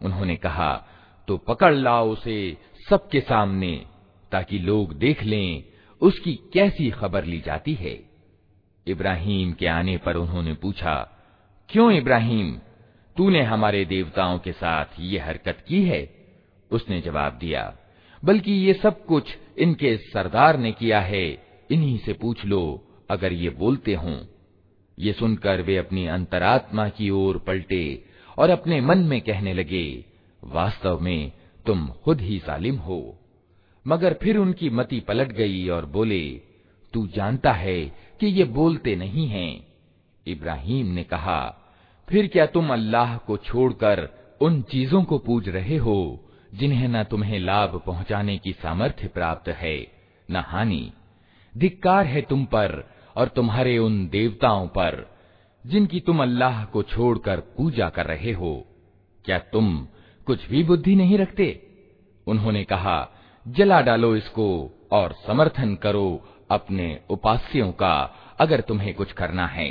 उन्होंने 0.00 0.36
कहा 0.36 0.84
तो 1.27 1.37
पकड़ 1.37 1.73
लाओ 1.73 2.09
उसे 2.09 2.57
सबके 2.89 3.19
सामने, 3.19 3.85
ताकि 4.31 4.59
लोग 4.59 4.93
देख 4.93 5.23
लें 5.23 5.63
उसकी 6.01 6.33
कैसी 6.53 6.89
खबर 6.89 7.25
ली 7.25 7.39
जाती 7.39 7.73
है। 7.73 7.99
इब्राहिम 8.87 9.51
के 9.53 9.67
आने 9.67 9.97
पर 9.97 10.15
उन्होंने 10.15 10.53
पूछा, 10.53 10.95
क्यों 11.69 11.91
इब्राहिम? 11.91 12.51
तूने 13.15 13.41
हमारे 13.43 13.85
देवताओं 13.85 14.39
के 14.39 14.51
साथ 14.51 14.99
ये 14.99 15.19
हरकत 15.19 15.63
की 15.67 15.83
है? 15.83 16.01
उसने 16.71 17.01
जवाब 17.01 17.37
दिया, 17.37 17.73
बल्कि 18.23 18.51
ये 18.51 18.73
सब 18.73 19.05
कुछ 19.05 19.37
इनके 19.57 19.97
सरदार 19.97 20.57
ने 20.57 20.71
किया 20.71 20.99
है, 20.99 21.43
इन्हीं 21.71 21.97
से 21.97 22.13
पूछ 22.13 22.45
लो 22.45 22.87
अगर 23.09 23.33
ये 23.33 23.49
बोलते 23.49 23.93
हों। 23.93 24.19
ये 24.99 25.13
सुनकर 25.13 25.61
वे 25.61 25.77
अपनी 25.77 26.05
अंतरात्मा 26.07 26.89
की 26.89 27.09
ओर 27.09 27.37
पलटे 27.37 28.05
और 28.37 28.49
अपने 28.49 28.81
मन 28.81 28.97
में 28.97 29.21
कहने 29.21 29.53
लगे 29.53 30.05
वास्तव 30.43 30.99
में 30.99 31.31
तुम 31.65 31.87
खुद 31.87 32.21
ही 32.21 32.39
सालिम 32.39 32.75
हो। 32.75 33.17
मगर 33.87 34.13
फिर 34.13 34.37
उनकी 34.37 34.69
मति 34.69 34.99
पलट 34.99 35.31
गई 35.31 35.67
और 35.69 35.85
बोले, 35.85 36.41
तू 36.93 37.07
जानता 37.07 37.51
है 37.51 37.85
कि 38.19 38.27
ये 38.27 38.43
बोलते 38.43 38.95
नहीं 38.95 39.27
हैं। 39.27 39.67
इब्राहिम 40.27 40.87
ने 40.87 41.03
कहा, 41.03 41.57
फिर 42.09 42.27
क्या 42.27 42.45
तुम 42.45 42.73
अल्लाह 42.73 43.17
को 43.17 43.37
छोड़कर 43.37 44.09
उन 44.41 44.61
चीज़ों 44.61 45.03
को 45.03 45.17
पूज 45.17 45.49
रहे 45.49 45.77
हो, 45.77 46.29
जिन्हें 46.53 46.87
न 46.87 47.03
तुम्हें 47.03 47.39
लाभ 47.39 47.81
पहुँचाने 47.85 48.37
की 48.37 48.51
सामर्थ्य 48.51 49.07
प्राप्त 49.07 49.49
है, 49.49 49.91
न 50.31 50.35
हानि? 50.35 50.91
धिक्कार 51.57 52.05
है 52.05 52.21
तुम 52.21 52.45
पर 52.45 52.89
और 53.15 53.27
तुम्हारे 53.27 53.77
उन 53.77 54.07
देवताओं 54.07 54.67
पर, 54.67 55.17
जिनकी 55.65 55.99
तुम 55.99 56.21
अल्लाह 56.21 56.65
को 56.65 56.83
छोड़कर 56.83 57.39
पूजा 57.39 57.89
कर 57.89 58.05
रहे 58.05 58.31
हो। 58.31 58.67
क्या 59.25 59.39
तुम 59.39 59.87
कुछ 60.30 60.48
भी 60.48 60.62
बुद्धि 60.64 60.94
नहीं 60.94 61.18
रखते 61.18 61.48
उन्होंने 62.26 62.64
कहा 62.64 62.96
जला 63.46 63.80
डालो 63.80 64.14
इसको 64.16 64.48
और 64.92 65.12
समर्थन 65.26 65.74
करो 65.76 66.08
अपने 66.50 66.88
उपास्यों 67.10 67.70
का 67.72 67.94
अगर 68.40 68.60
तुम्हें 68.60 68.94
कुछ 68.94 69.12
करना 69.12 69.46
है 69.46 69.70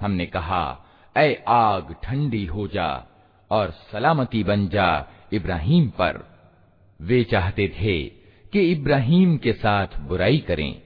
हमने 0.00 0.26
कहा 0.26 0.64
ऐ 1.16 1.34
आग 1.46 1.92
ठंडी 2.04 2.44
हो 2.46 2.66
जा 2.68 2.90
और 3.50 3.70
सलामती 3.92 4.42
बन 4.44 4.68
जा 4.68 4.88
इब्राहिम 5.33 5.87
पर। 5.89 6.39
वे 7.01 7.23
चाहते 7.23 7.67
थे 7.81 8.03
कि 8.53 8.71
इब्राहिम 8.71 9.37
के 9.37 9.53
साथ 9.53 9.87
बुराई 9.99 10.37
करें, 10.37 10.81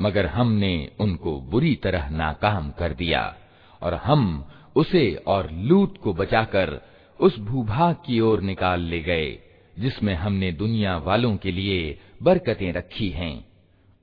मगर 0.00 0.26
हमने 0.26 0.90
उनको 1.00 1.40
बुरी 1.40 1.74
तरह 1.74 2.10
नाकाम 2.10 2.70
कर 2.70 2.92
दिया, 2.92 3.36
और 3.82 3.94
हम 3.94 4.48
उसे 4.76 5.14
और 5.26 5.50
लूत 5.50 5.98
को 5.98 6.14
बचाकर 6.14 6.80
उस 7.20 7.38
भूभाग 7.38 7.96
की 8.06 8.20
ओर 8.20 8.40
निकाल 8.40 8.80
ले 8.80 9.00
गए, 9.00 9.38
जिसमें 9.78 10.14
हमने 10.14 10.52
दुनिया 10.52 10.96
वालों 10.96 11.36
के 11.36 11.52
लिए 11.52 11.98
बरकतें 12.22 12.72
रखी 12.72 13.08
हैं, 13.08 13.44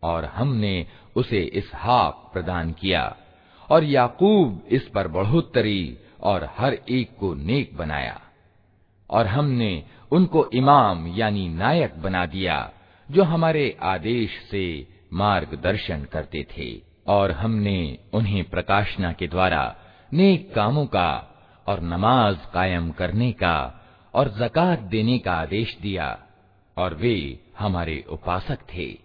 और 0.03 0.25
हमने 0.25 0.85
उसे 1.15 1.39
इस 1.39 1.63
इसहाक 1.63 2.29
प्रदान 2.33 2.71
किया, 2.71 3.17
और 3.71 3.83
याकूब 3.83 4.63
इस 4.69 4.87
पर 4.87 5.07
बढ़ोत्तरी 5.07 5.97
और 6.21 6.49
हर 6.57 6.73
एक 6.89 7.17
को 7.19 7.33
नेक 7.33 7.77
बनाया। 7.77 8.21
और 9.09 9.27
हमने 9.27 9.83
उनको 10.11 10.49
इमाम 10.53 11.07
यानी 11.07 11.49
नायक 11.49 11.93
बना 11.97 12.25
दिया, 12.25 12.71
जो 13.11 13.23
हमारे 13.23 13.77
आदेश 13.81 14.29
से 14.51 14.87
मार्गदर्शन 15.13 16.03
करते 16.03 16.47
थे, 16.57 16.81
और 17.07 17.31
हमने 17.31 17.99
उन्हें 18.13 18.43
प्रकाशना 18.43 19.11
के 19.11 19.27
द्वारा 19.27 19.75
नेक 20.13 20.53
कामों 20.55 20.85
का 20.85 21.37
और 21.67 21.81
नमाज़ 21.81 22.37
कायम 22.53 22.91
करने 22.91 23.31
का 23.31 23.81
और 24.13 24.29
जक़ात 24.29 24.79
देने 24.79 25.19
का 25.19 25.33
आदेश 25.33 25.77
दिया, 25.81 26.19
और 26.77 26.93
वे 26.93 27.39
हमारे 27.59 28.05
उपासक 28.09 28.59
थे। 28.75 29.04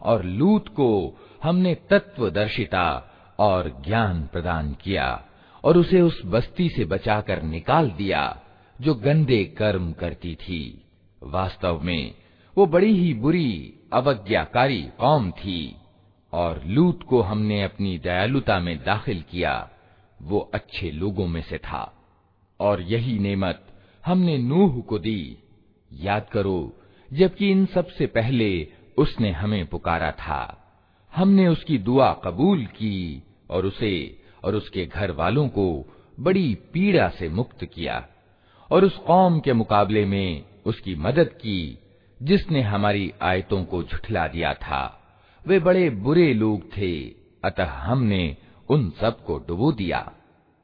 और 0.00 0.22
लूत 0.24 0.68
को 0.68 1.14
हमने 1.42 1.74
तत्वदर्शिता 1.90 2.86
और 3.38 3.68
ज्ञान 3.84 4.28
प्रदान 4.32 4.72
किया 4.74 5.08
और 5.65 5.77
उसे 5.77 6.01
उस 6.01 6.25
बस्ती 6.25 6.69
से 6.69 6.85
बचाकर 6.85 7.41
निकाल 7.41 7.91
दिया, 7.91 8.41
जो 8.81 8.95
गंदे 8.95 9.45
कर्म 9.45 9.91
करती 9.91 10.35
थी। 10.35 10.85
वास्तव 11.23 11.79
में, 11.83 12.15
वो 12.57 12.65
बड़ी 12.65 12.99
ही 12.99 13.13
बुरी, 13.13 13.73
अवज्ञाकारी 13.93 14.81
कौम 14.99 15.31
थी, 15.31 15.75
और 16.33 16.63
लूत 16.65 17.03
को 17.03 17.21
हमने 17.21 17.63
अपनी 17.63 17.97
दयालुता 17.97 18.59
में 18.59 18.83
दाखिल 18.83 19.23
किया, 19.31 19.69
वो 20.21 20.51
अच्छे 20.53 20.91
लोगों 20.91 21.27
में 21.27 21.41
से 21.41 21.57
था। 21.57 22.07
और 22.59 22.81
यही 22.81 23.19
नेमत 23.19 23.67
हमने 24.05 24.37
नूह 24.37 24.81
को 24.81 24.99
दी। 24.99 25.37
याद 25.93 26.29
करो, 26.29 26.81
जबकि 27.13 27.51
इन 27.51 27.65
सबसे 27.65 28.07
पहले 28.07 28.67
उसने 28.97 29.31
हमें 29.31 29.65
पुकारा 29.65 30.11
था। 30.11 30.61
हमने 31.15 31.47
उसकी 31.47 31.77
दुआ 31.77 32.13
कबूल 32.13 32.65
की, 32.65 33.23
और 33.49 33.65
उसे 33.65 34.24
और 34.45 34.55
उसके 34.55 34.85
घर 34.85 35.11
वालों 35.11 35.47
को 35.47 35.85
बड़ी 36.19 36.55
पीड़ा 36.73 37.09
से 37.09 37.29
मुक्त 37.29 37.65
किया 37.65 38.07
और 38.71 38.85
उस 38.85 38.97
कौम 38.97 39.39
के 39.39 39.53
मुकाबले 39.53 40.05
में 40.05 40.43
उसकी 40.65 40.95
मदद 40.95 41.27
की, 41.27 41.79
जिसने 42.23 42.61
हमारी 42.61 43.13
आयतों 43.21 43.63
को 43.63 43.83
झुठला 43.83 44.27
दिया 44.27 44.53
था। 44.53 45.01
वे 45.47 45.59
बड़े 45.59 45.89
बुरे 45.89 46.33
लोग 46.33 46.77
थे, 46.77 47.05
अतः 47.43 47.65
हमने 47.65 48.37
उन 48.69 48.89
सबको 49.01 49.37
डुबो 49.37 49.71
दिया। 49.71 50.11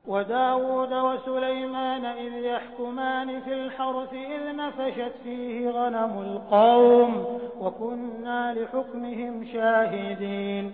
वदाऊद 0.10 0.94
वसुलैमान 0.94 2.06
इज़ 2.20 2.46
यहकुमान 2.46 3.40
फिल 3.40 3.70
हर्स 3.80 4.14
इज़ 4.14 4.48
नफशत 4.58 5.16
फीहि 5.24 5.60
गनमुल 5.60 6.38
कौम 6.54 7.12
वकुन्ना 7.66 8.54
लिहुक्मिहिम 8.54 9.44
शाहिदीन। 9.44 10.74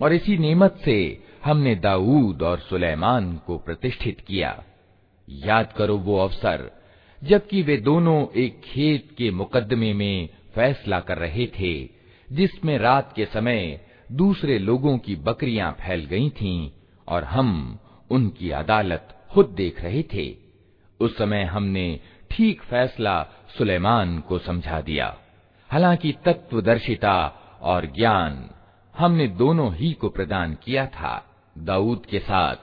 और 0.00 0.12
इसी 0.12 0.36
नेमत 0.38 0.76
से 0.84 0.98
हमने 1.44 1.74
दाऊद 1.74 2.42
और 2.42 2.58
सुलेमान 2.58 3.32
को 3.46 3.58
प्रतिष्ठित 3.58 4.20
किया 4.20 4.52
याद 5.28 5.72
करो 5.72 5.96
वो 5.98 6.18
अवसर 6.18 6.70
जबकि 7.22 7.62
वे 7.62 7.76
दोनों 7.76 8.18
एक 8.36 8.60
खेत 8.64 9.14
के 9.18 9.30
मुकदमे 9.30 9.92
में 9.92 10.28
फैसला 10.54 11.00
कर 11.00 11.18
रहे 11.18 11.46
थे 11.58 11.74
जिसमें 12.32 12.78
रात 12.78 13.12
के 13.16 13.24
समय 13.24 13.62
दूसरे 14.11 14.59
लोगों 14.59 14.97
की 14.97 15.15
बकरियाँ 15.15 15.71
फैल 15.71 16.05
गई 16.05 16.29
थीं 16.29 16.71
और 17.07 17.23
हम 17.23 17.79
उनकी 18.09 18.49
अदालत 18.49 19.25
खुद 19.31 19.45
देख 19.45 19.81
रहे 19.81 20.03
थे। 20.03 20.35
उस 20.99 21.17
समय 21.17 21.43
हमने 21.43 21.99
ठीक 22.31 22.61
फैसला 22.61 23.23
सुलेमान 23.57 24.19
को 24.19 24.39
समझा 24.39 24.81
दिया। 24.81 25.17
हालाँकि 25.71 26.13
तत्वदर्शिता 26.25 27.27
और 27.61 27.85
ज्ञान 27.85 28.49
हमने 28.97 29.27
दोनों 29.27 29.75
ही 29.75 29.93
को 29.93 30.09
प्रदान 30.09 30.57
किया 30.63 30.85
था। 30.85 31.25
दाऊद 31.57 32.05
के 32.05 32.19
साथ 32.19 32.55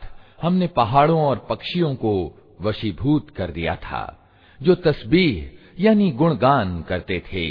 हमने 0.42 0.66
पहाड़ों 0.66 1.20
और 1.20 1.46
पक्षियों 1.50 1.94
को 1.94 2.40
वशीभूत 2.60 3.30
कर 3.30 3.50
दिया 3.50 3.76
था, 3.76 4.30
जो 4.62 4.74
तस्बीह 4.74 5.50
यानी 5.80 6.10
गुणगान 6.10 6.82
करते 6.82 7.22
थे। 7.32 7.50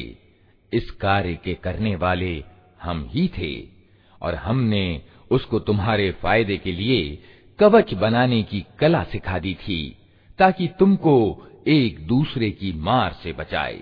इस 0.74 0.92
कार्य 0.92 1.36
के 1.36 1.54
करने 1.54 1.96
वाले 1.96 2.44
हम 2.82 3.08
ही 3.10 3.28
थे। 3.28 3.83
और 4.24 4.36
हमने 4.36 5.02
उसको 5.32 5.60
तुम्हारे 5.60 6.12
फ़ायदे 6.12 6.58
के 6.58 6.72
लिए 6.72 7.24
कवच 7.60 7.94
बनाने 7.94 8.44
की 8.44 8.66
कला 8.80 9.04
सिखा 9.04 9.40
दी 9.40 9.54
थी, 9.54 9.98
ताकि 10.40 10.68
तुमको 10.68 11.48
एक 11.68 12.08
दूसरे 12.08 12.52
की 12.52 12.74
मार 12.74 13.14
से 13.24 13.34
बचाए। 13.34 13.82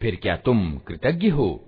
फिर 0.00 0.16
क्या 0.16 0.36
तुम 0.36 0.78
कृतज्ञ 0.78 1.28
हो? 1.28 1.64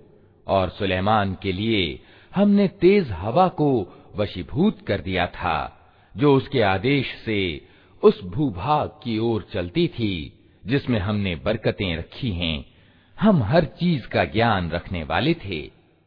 और 0.47 0.69
सुलेमान 0.69 1.37
के 1.43 1.53
लिए 1.53 2.01
हमने 2.35 2.69
तेज 2.69 3.11
हवा 3.11 3.49
को 3.49 3.99
वशीभूत 4.17 4.87
कर 4.87 5.01
दिया 5.01 5.27
था, 5.27 5.79
जो 6.17 6.37
उसके 6.37 6.62
आदेश 6.62 7.07
से 7.25 7.69
उस 8.03 8.25
भूभाग 8.25 8.88
की 8.88 9.19
ओर 9.19 9.47
चलती 9.53 9.88
थी, 9.88 10.38
जिसमें 10.67 10.99
हमने 10.99 11.37
बरकतें 11.37 11.97
रखी 11.97 12.31
हैं। 12.31 12.65
हम 13.21 13.43
हर 13.43 13.65
चीज़ 13.65 14.07
का 14.07 14.25
ज्ञान 14.25 14.71
रखने 14.71 15.05
वाले 15.05 15.35
थे। 15.35 15.82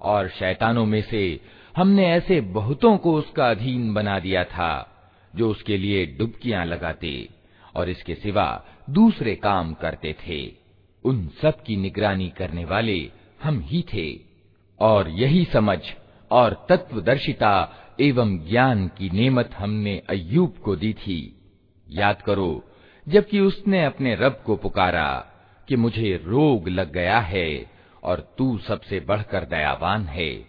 और 0.00 0.28
शैतानों 0.28 0.84
में 0.86 1.00
से 1.02 1.40
हमने 1.76 2.06
ऐसे 2.08 2.40
बहुतों 2.40 2.96
को 2.96 3.12
उसका 3.12 3.50
अधीन 3.50 3.92
बना 3.94 4.18
दिया 4.18 4.44
था 4.44 4.70
जो 5.34 5.50
उसके 5.50 5.76
लिए 5.76 6.04
डुबकियां 6.18 6.64
लगाते 6.66 7.12
और 7.76 7.88
इसके 7.88 8.14
सिवा 8.14 8.46
दूसरे 8.90 9.34
काम 9.34 9.72
करते 9.74 10.14
थे 10.26 10.40
उन 11.04 11.26
सब 11.42 11.62
की 11.62 11.76
निगरानी 11.76 12.28
करने 12.28 12.64
वाले 12.64 12.98
हम 13.42 13.60
ही 13.60 13.84
थे 13.94 14.08
और 14.80 15.08
यही 15.08 15.44
समझ 15.44 15.78
और 16.30 16.54
तत्वदर्शिता 16.68 17.52
एवं 17.99 18.37
ज्ञान 18.37 18.87
की 18.87 19.09
नेमत 19.09 19.49
हमने 19.53 20.01
अय्यूब 20.09 20.53
को 20.63 20.75
दी 20.75 20.93
थी। 20.93 21.35
याद 21.89 22.21
करो, 22.21 22.63
जबकि 23.09 23.39
उसने 23.39 23.85
अपने 23.85 24.15
रब 24.15 24.43
को 24.45 24.55
पुकारा 24.55 25.27
कि 25.67 25.75
मुझे 25.75 26.21
रोग 26.23 26.69
लग 26.69 26.93
गया 26.93 27.19
है 27.19 27.71
और 28.03 28.35
तू 28.37 28.57
सबसे 28.57 28.99
बढ़कर 28.99 29.45
दयावान 29.45 30.05
है। 30.05 30.45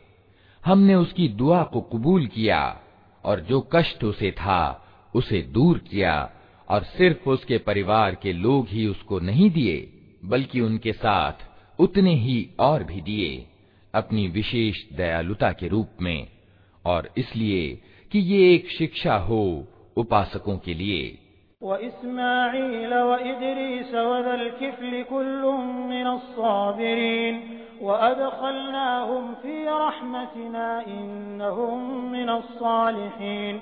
हमने 0.64 0.94
उसकी 0.94 1.28
दुआ 1.28 1.62
को 1.62 1.80
कबूल 1.80 2.26
किया 2.26 2.80
और 3.24 3.40
जो 3.40 3.68
कष्ट 3.72 4.04
उसे 4.04 4.30
था, 4.30 4.86
उसे 5.14 5.42
दूर 5.42 5.78
किया 5.78 6.30
और 6.68 6.82
सिर्फ़ 6.82 7.28
उसके 7.28 7.58
परिवार 7.58 8.14
के 8.14 8.32
लोग 8.32 8.68
ही 8.68 8.86
उसको 8.86 9.20
नहीं 9.20 9.50
दिए, 9.50 9.92
बल्कि 10.24 10.60
उनके 10.60 10.92
साथ 10.92 11.32
उतने 11.78 12.14
ही 12.14 12.50
और 12.58 12.84
भी 12.84 13.00
दिए, 13.00 13.46
अपनी 13.94 14.28
विशेष 14.28 14.76
दयालुता 14.92 15.52
के 15.52 15.68
रूप 15.68 15.88
में। 16.02 16.33
और 16.85 17.09
इसलिए 17.17 17.67
कि 18.11 18.19
ये 18.25 18.53
एक 18.53 18.69
शिक्षा 18.71 19.15
हो 19.29 19.41
उपासकों 19.97 20.57
के 20.57 20.73
लिए 20.73 21.01
व 21.61 21.75
इस्माईल 21.83 22.93
व 22.93 23.15
इदरीस 23.29 23.93
वदल 23.95 24.49
किफल 24.59 25.01
कुल्लुमिन 25.09 26.07
व 27.81 27.97
अदखलनाहुम 28.07 29.33
फी 29.41 29.63
रहमतिना 29.63 30.69
इन्नहुम 30.87 31.83
मिन 32.11 32.39
सालिहीन 32.53 33.61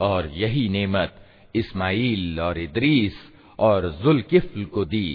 और 0.00 0.26
यही 0.26 0.68
नेमत 0.68 1.12
इस्माइल 1.54 2.40
और 2.40 2.58
इदरीस 2.58 3.16
और 3.58 3.90
जुल्किफ्ल 4.02 4.64
को 4.74 4.84
दी 4.84 5.08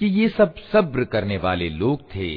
कि 0.00 0.06
ये 0.20 0.28
सब 0.28 0.54
सब्र 0.72 1.04
करने 1.04 1.36
वाले 1.36 1.68
लोग 1.68 2.02
थे 2.14 2.30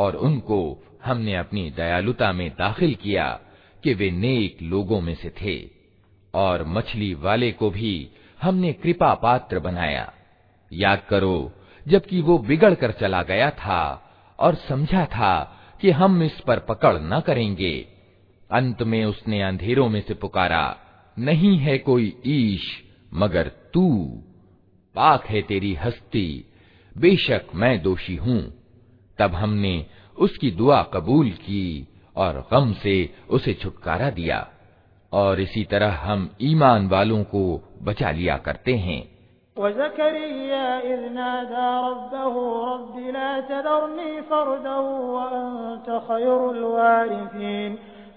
और 0.00 0.16
उनको 0.16 0.84
हमने 1.04 1.34
अपनी 1.34 1.70
दयालुता 1.70 2.32
में 2.32 2.50
दाखिल 2.50 2.94
किया 2.94 3.40
कि 3.84 3.94
वे 3.94 4.10
नेक 4.10 4.58
लोगों 4.62 5.00
में 5.00 5.14
से 5.14 5.32
थे 5.42 5.70
और 6.34 6.64
मछली 6.64 7.14
वाले 7.14 7.52
को 7.52 7.70
भी 7.70 8.10
हमने 8.42 8.72
कृपा 8.72 9.14
पात्र 9.14 9.58
बनाया। 9.58 10.12
याद 10.72 11.02
करो, 11.08 11.52
जबकि 11.88 12.20
वो 12.20 12.38
बिगड़ 12.38 12.74
कर 12.74 12.92
चला 12.92 13.22
गया 13.22 13.50
था 13.50 14.10
और 14.38 14.54
समझा 14.54 15.06
था 15.06 15.60
कि 15.80 15.90
हम 15.90 16.22
इस 16.22 16.40
पर 16.40 16.58
पकड़ 16.58 16.98
न 17.00 17.20
करेंगे। 17.26 17.88
अंत 18.52 18.82
में 18.82 19.04
उसने 19.04 19.42
अंधेरों 19.42 19.88
में 19.88 20.00
से 20.00 20.14
पुकारा, 20.14 20.76
नहीं 21.18 21.58
है 21.58 21.78
कोई 21.78 22.16
ईश, 22.26 22.82
मगर 23.14 23.48
तू। 23.48 24.18
पाक 24.94 25.26
है 25.26 25.42
तेरी 25.42 25.74
हस्ती। 25.74 26.44
बेशक 26.98 27.42
मैं 27.54 27.82
दोषी 27.82 28.16
हूँ। 28.16 28.59
तब 29.19 29.35
हमने 29.35 29.75
उसकी 30.17 30.51
दुआ 30.51 30.81
कबूल 30.93 31.29
की 31.41 31.65
और 32.15 32.39
गम 32.51 32.73
से 32.73 32.97
उसे 33.29 33.53
छुटकारा 33.53 34.09
दिया 34.09 34.47
और 35.11 35.39
इसी 35.39 35.63
तरह 35.63 35.99
हम 36.03 36.29
ईमान 36.41 36.87
वालों 36.87 37.23
को 37.23 37.43
बचा 37.81 38.11
लिया 38.11 38.37
करते 38.37 38.75
हैं 38.77 39.03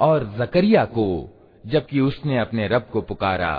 और 0.00 0.24
जकरिया 0.38 0.84
को 0.96 1.06
जबकि 1.64 2.00
उसने 2.00 2.38
अपने 2.38 2.66
रब 2.68 2.84
को 2.92 3.00
पुकारा 3.08 3.54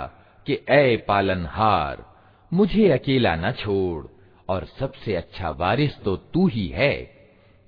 कि 0.46 0.54
ए 0.70 0.96
पालनहार 1.08 2.04
मुझे 2.52 2.88
अकेला 2.92 3.34
न 3.36 3.50
छोड़ 3.58 4.04
और 4.52 4.64
सबसे 4.78 5.14
अच्छा 5.16 5.50
वारिस 5.60 6.02
तो 6.04 6.16
तू 6.34 6.46
ही 6.54 6.66
है 6.68 6.94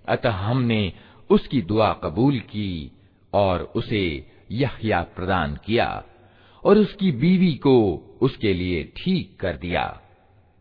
अतः 0.04 0.30
हमने 0.46 0.82
उसकी 1.29 1.61
दुआ 1.61 1.93
कबूल 1.93 2.39
की 2.39 2.91
और 3.33 3.61
उसे 3.75 4.31
यहया 4.51 5.01
प्रदान 5.01 5.59
किया 5.65 6.03
और 6.63 6.77
उसकी 6.77 7.11
बीवी 7.11 7.53
को 7.53 7.75
उसके 8.21 8.53
लिए 8.53 8.83
ठीक 8.97 9.39
कर 9.39 9.57
दिया। 9.57 10.01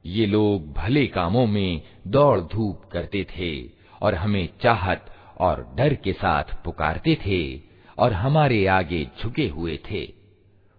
ये 0.07 0.27
लोग 0.27 0.73
भले 0.73 1.07
कामों 1.07 1.47
में 1.47 1.83
दौड़ 2.07 2.41
धूप 2.41 2.83
करते 2.93 3.27
थे 3.37 3.71
और 4.03 4.15
हमें 4.15 4.49
चाहत 4.63 5.07
और 5.39 5.75
डर 5.77 5.95
के 5.95 6.13
साथ 6.13 6.45
पुकारते 6.65 7.19
थे 7.27 7.61
और 7.99 8.13
हमारे 8.13 8.67
आगे 8.67 9.11
झुके 9.23 9.49
हुए 9.49 9.79
थे। 9.91 10.09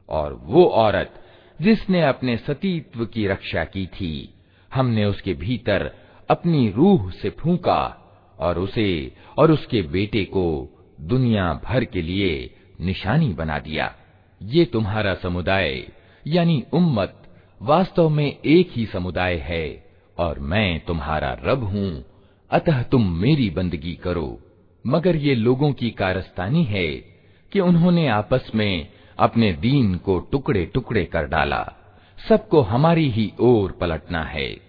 और 0.10 0.34
वो 0.34 0.66
औरत 0.66 1.14
जिसने 1.62 2.02
अपने 2.02 2.38
सतीत्व 2.38 3.06
की 3.06 3.28
रक्षा 3.28 3.64
की 3.64 3.88
थी, 3.88 4.34
हमने 4.74 5.06
उसके 5.06 5.34
भीतर 5.34 5.92
अपनी 6.30 6.70
रूह 6.72 7.12
से 7.12 7.30
फूका 7.30 7.99
और 8.40 8.60
उसे 8.60 9.14
और 9.38 9.52
उसके 9.52 9.82
बेटे 9.82 10.24
को 10.24 10.76
दुनिया 11.02 11.62
भर 11.66 11.84
के 11.84 12.02
लिए 12.02 12.56
निशानी 12.82 13.30
बना 13.30 13.60
दिया। 13.60 13.96
ये 14.42 14.66
तुम्हारा 14.66 15.16
समुदाय, 15.16 15.92
यानी 16.28 16.64
उम्मत, 16.74 17.24
वास्तव 17.62 18.10
में 18.10 18.38
एक 18.46 18.70
ही 18.72 18.86
समुदाय 18.86 19.36
है, 19.36 19.92
और 20.18 20.40
मैं 20.40 20.80
तुम्हारा 20.80 21.38
रब 21.46 21.64
हूँ। 21.64 22.06
अतः 22.52 22.84
तुम 22.84 23.12
मेरी 23.12 23.50
बंदगी 23.50 23.94
करो। 23.94 24.40
मगर 24.88 25.16
ये 25.16 25.36
लोगों 25.36 25.74
की 25.74 25.90
कारस्तानी 25.90 26.64
है 26.64 26.88
कि 27.52 27.60
उन्होंने 27.60 28.08
आपस 28.08 28.52
में 28.56 28.88
अपने 29.20 29.54
दीन 29.54 29.96
को 29.96 30.20
टुकड़े 30.20 30.66
टुकड़े 30.66 31.06
कर 31.06 31.26
डाला। 31.26 31.74
सबको 32.30 32.62
हमारी 32.62 33.10
ही 33.10 33.34
ओर 33.40 33.72
पलटना 33.72 34.24
है। 34.24 34.69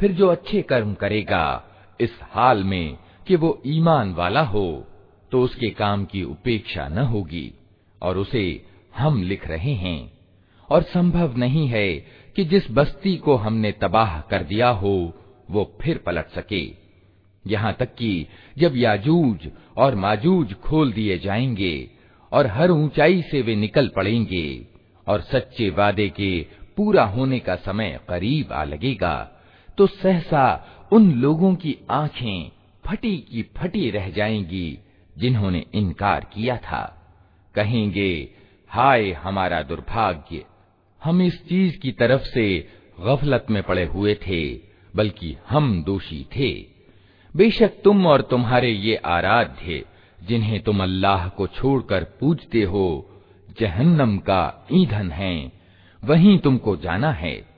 फिर 0.00 0.12
जो 0.12 0.28
अच्छे 0.28 0.62
कर्म 0.62 0.94
करेगा, 0.94 1.64
इस 2.00 2.18
हाल 2.22 2.64
में 2.64 2.96
कि 3.26 3.36
वो 3.36 3.62
ईमान 3.66 4.14
वाला 4.14 4.42
हो 4.42 4.84
तो 5.32 5.40
उसके 5.42 5.70
काम 5.70 6.04
की 6.04 6.22
उपेक्षा 6.22 6.88
न 6.88 6.98
होगी, 6.98 7.52
और 8.02 8.18
उसे 8.18 8.64
हम 8.96 9.22
लिख 9.22 9.48
रहे 9.48 9.72
हैं। 9.72 10.12
और 10.70 10.82
संभव 10.82 11.36
नहीं 11.36 11.66
है 11.68 11.92
कि 12.36 12.44
जिस 12.44 12.70
बस्ती 12.70 13.16
को 13.16 13.34
हमने 13.36 13.72
तबाह 13.72 14.20
कर 14.20 14.42
दिया 14.42 14.68
हो, 14.68 15.12
वो 15.50 15.78
फिर 15.82 15.98
पलट 15.98 16.28
सके। 16.28 16.62
यहाँ 17.46 17.72
तक 17.72 17.94
कि 17.94 18.26
जब 18.58 18.76
याजूज 18.76 19.50
और 19.76 19.94
माजूज 19.94 20.54
खोल 20.54 20.92
दिए 20.92 21.18
जाएँगे, 21.18 21.90
और 22.32 22.46
हर 22.46 22.70
ऊंचाई 22.70 23.22
से 23.22 23.42
वे 23.42 23.56
निकल 23.56 23.88
पड़ेंगे, 23.88 24.66
और 25.06 25.20
सच्चे 25.20 25.70
वादे 25.70 26.08
के 26.08 26.46
पूरा 26.76 27.04
होने 27.04 27.38
का 27.38 27.56
समय 27.56 28.00
करीब 28.08 28.52
आ 28.52 28.64
लगेगा 28.64 29.37
तो 29.78 29.86
सहसा 29.86 30.66
उन 30.92 31.12
लोगों 31.12 31.54
की 31.54 31.76
आँखें 31.90 32.52
फटी 32.86 33.16
की 33.16 33.50
फटी 33.56 33.90
रह 33.90 34.10
जाएँगी, 34.10 34.78
जिन्होंने 35.18 35.64
इनकार 35.74 36.26
किया 36.34 36.56
था। 36.56 37.10
कहेंगे, 37.54 38.28
हाय 38.68 39.10
हमारा 39.12 39.62
दुर्भाग्य, 39.62 40.44
हम 41.04 41.22
इस 41.22 41.48
चीज़ 41.48 41.78
की 41.78 41.92
तरफ़ 41.92 42.22
से 42.22 42.68
गफलत 43.00 43.46
में 43.50 43.62
पड़े 43.62 43.84
हुए 43.84 44.14
थे, 44.14 44.60
बल्कि 44.96 45.36
हम 45.48 45.82
दोषी 45.82 46.26
थे। 46.36 46.66
बेशक 47.36 47.72
तुम 47.84 48.06
और 48.06 48.22
तुम्हारे 48.22 48.70
ये 48.70 48.96
आराध्य, 48.96 49.84
जिन्हें 50.22 50.60
तुम 50.60 50.82
अल्लाह 50.82 51.28
को 51.28 51.46
छोड़कर 51.46 52.04
पूजते 52.04 52.62
हो, 52.62 53.10
जहन्नम 53.60 54.18
का 54.18 54.66
ईंधन 54.72 55.10
है, 55.10 55.52
वहीं 56.04 56.38
तुमको 56.38 56.76
जाना 56.76 57.12
है। 57.12 57.57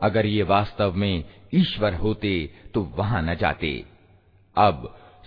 अगर 0.00 0.26
ये 0.26 0.42
वास्तव 0.42 0.92
में 0.94 1.24
ईश्वर 1.54 1.94
होते 1.94 2.34
तो 2.74 2.80
वहां 2.98 3.22
न 3.22 3.34
जाते 3.36 3.72
अब 4.56 4.76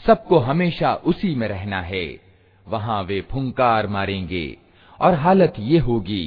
सबको 0.04 0.38
हमेशा 0.38 0.94
उसी 0.94 1.34
में 1.34 1.48
रहना 1.48 1.80
है। 1.82 2.06
वहाँ 2.66 3.02
वे 3.02 3.20
फुंकार 3.20 3.86
मारेंगे 3.86 4.56
और 5.00 5.14
हालत 5.14 5.54
ये 5.58 5.78
होगी 5.78 6.26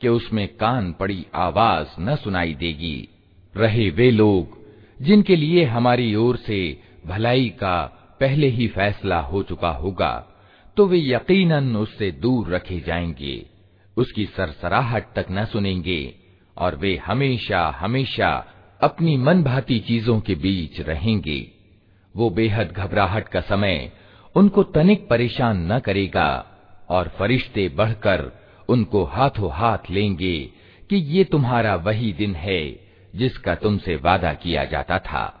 कि 0.00 0.08
उसमें 0.08 0.46
कान 0.48 0.92
पड़ी 0.92 1.26
आवाज़ 1.34 2.00
न 2.00 2.16
सुनाई 2.16 2.54
देगी। 2.54 3.08
रहे 3.56 3.90
वे 3.90 4.10
लोग 4.10 4.58
जिनके 5.02 5.36
लिए 5.36 5.64
हमारी 5.64 6.14
ओर 6.14 6.36
से 6.36 6.80
भलाई 7.06 7.48
का 7.48 7.76
पहले 8.20 8.48
ही 8.48 8.68
फैसला 8.68 9.20
हो 9.20 9.42
चुका 9.42 9.70
होगा 9.70 10.12
तो 10.76 10.86
वे 10.86 10.98
यकीनन 10.98 11.76
उससे 11.76 12.10
दूर 12.10 12.48
रखे 12.48 12.80
जाएँगे। 12.80 13.46
उसकी 13.96 14.24
सरसराहट 14.26 15.12
तक 15.14 15.26
न 15.30 15.44
सुनेंगे 15.44 16.14
और 16.56 16.76
वे 16.76 16.96
हमेशा 16.96 17.66
हमेशा 17.80 18.30
अपनी 18.80 19.16
मन 19.16 19.42
भाती 19.42 19.78
चीज़ों 19.78 20.20
के 20.20 20.34
बीच 20.34 20.80
रहेंगे। 20.80 21.53
वो 22.16 22.30
बेहद 22.30 22.72
घबराहट 22.72 23.28
का 23.28 23.40
समय 23.40 23.92
उनको 24.36 24.62
तनिक 24.62 25.08
परेशान 25.08 25.72
न 25.72 25.78
करेगा 25.78 26.46
और 26.88 27.08
फरिश्ते 27.08 27.68
बढ़कर 27.68 28.32
उनको 28.68 29.04
हाथों 29.04 29.50
हाथ 29.50 29.78
लेंगे 29.90 30.40
कि 30.90 30.96
ये 30.96 31.24
तुम्हारा 31.24 31.74
वही 31.74 32.12
दिन 32.12 32.34
है 32.34 32.80
जिसका 33.14 33.54
तुमसे 33.54 33.96
वादा 33.96 34.34
किया 34.34 34.64
जाता 34.64 34.98
था। 34.98 35.40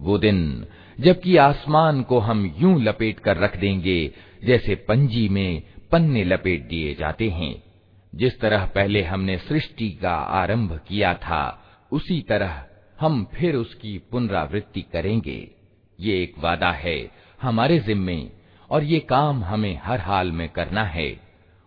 वो 0.00 0.18
दिन 0.18 0.38
जबकि 0.98 1.36
आसमान 1.36 2.02
को 2.02 2.18
हम 2.18 2.38
यूं 2.58 2.74
लपेट 2.82 3.18
कर 3.20 3.36
रख 3.36 3.56
देंगे 3.56 3.98
जैसे 4.44 4.74
पंजी 4.88 5.28
में 5.28 5.62
पन्ने 5.92 6.24
लपेट 6.24 6.60
दिए 6.68 6.94
जाते 6.94 7.28
हैं 7.30 7.54
जिस 8.12 8.40
तरह 8.40 8.64
पहले 8.74 9.02
हमने 9.02 9.36
सृष्टि 9.38 9.88
का 10.02 10.14
आरंभ 10.40 10.70
किया 10.88 11.12
था 11.14 11.42
उसी 11.92 12.20
तरह 12.28 12.52
हम 13.01 13.27
फिर 13.33 13.55
उसकी 13.55 14.01
पुनरावृत्ति 14.11 14.81
करेंगे। 14.81 15.51
ये 15.99 16.23
एक 16.23 16.33
वादा 16.39 16.71
है 16.71 17.11
हमारे 17.41 17.79
जिम्मे, 17.79 18.29
और 18.69 18.83
ये 18.83 18.99
काम 18.99 19.43
हमें 19.43 19.79
हर 19.83 19.99
हाल 19.99 20.31
में 20.31 20.49
करना 20.49 20.83
है। 20.83 21.19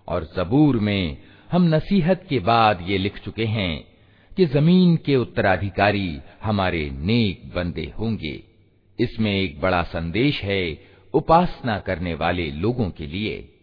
और 0.09 0.33
जबूर 0.37 0.77
में 0.77 1.19
हम 1.53 1.63
नसीहत 1.63 2.27
के 2.29 2.39
बाद 2.39 2.85
ये 2.89 2.99
लिख 2.99 3.19
चुके 3.19 3.45
हैं 3.45 3.85
कि 4.37 4.47
ज़मीन 4.47 4.97
के 4.97 5.17
उत्तराधिकारी 5.17 6.21
हमारे 6.43 6.91
नेक 6.91 7.53
बंदे 7.55 7.93
होंगे। 7.99 8.43
इसमें 9.01 9.41
एक 9.41 9.61
बड़ा 9.61 9.83
संदेश 9.83 10.43
है 10.43 10.79
उपासना 11.15 11.79
करने 11.79 12.15
वाले 12.15 12.51
लोगों 12.51 12.91
के 12.91 13.07
लिए। 13.07 13.55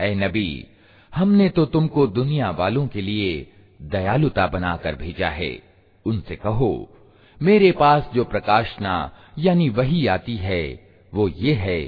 ए 0.00 0.14
नबी, 0.14 0.66
हमने 1.14 1.48
तो 1.48 1.64
तुमको 1.66 2.06
दुनिया 2.06 2.50
वालों 2.50 2.86
के 2.88 3.00
लिए 3.00 3.52
दयालुता 3.82 4.46
बनाकर 4.46 4.94
भेजा 4.94 5.28
है। 5.28 5.62
उनसे 6.06 6.36
कहो 6.36 6.98
मेरे 7.42 7.72
पास 7.72 8.10
जो 8.14 8.24
प्रकाशना, 8.24 9.12
यानी 9.38 9.68
वही 9.68 10.06
आती 10.06 10.36
है, 10.36 10.90
वो 11.14 11.28
ये 11.28 11.52
है 11.54 11.82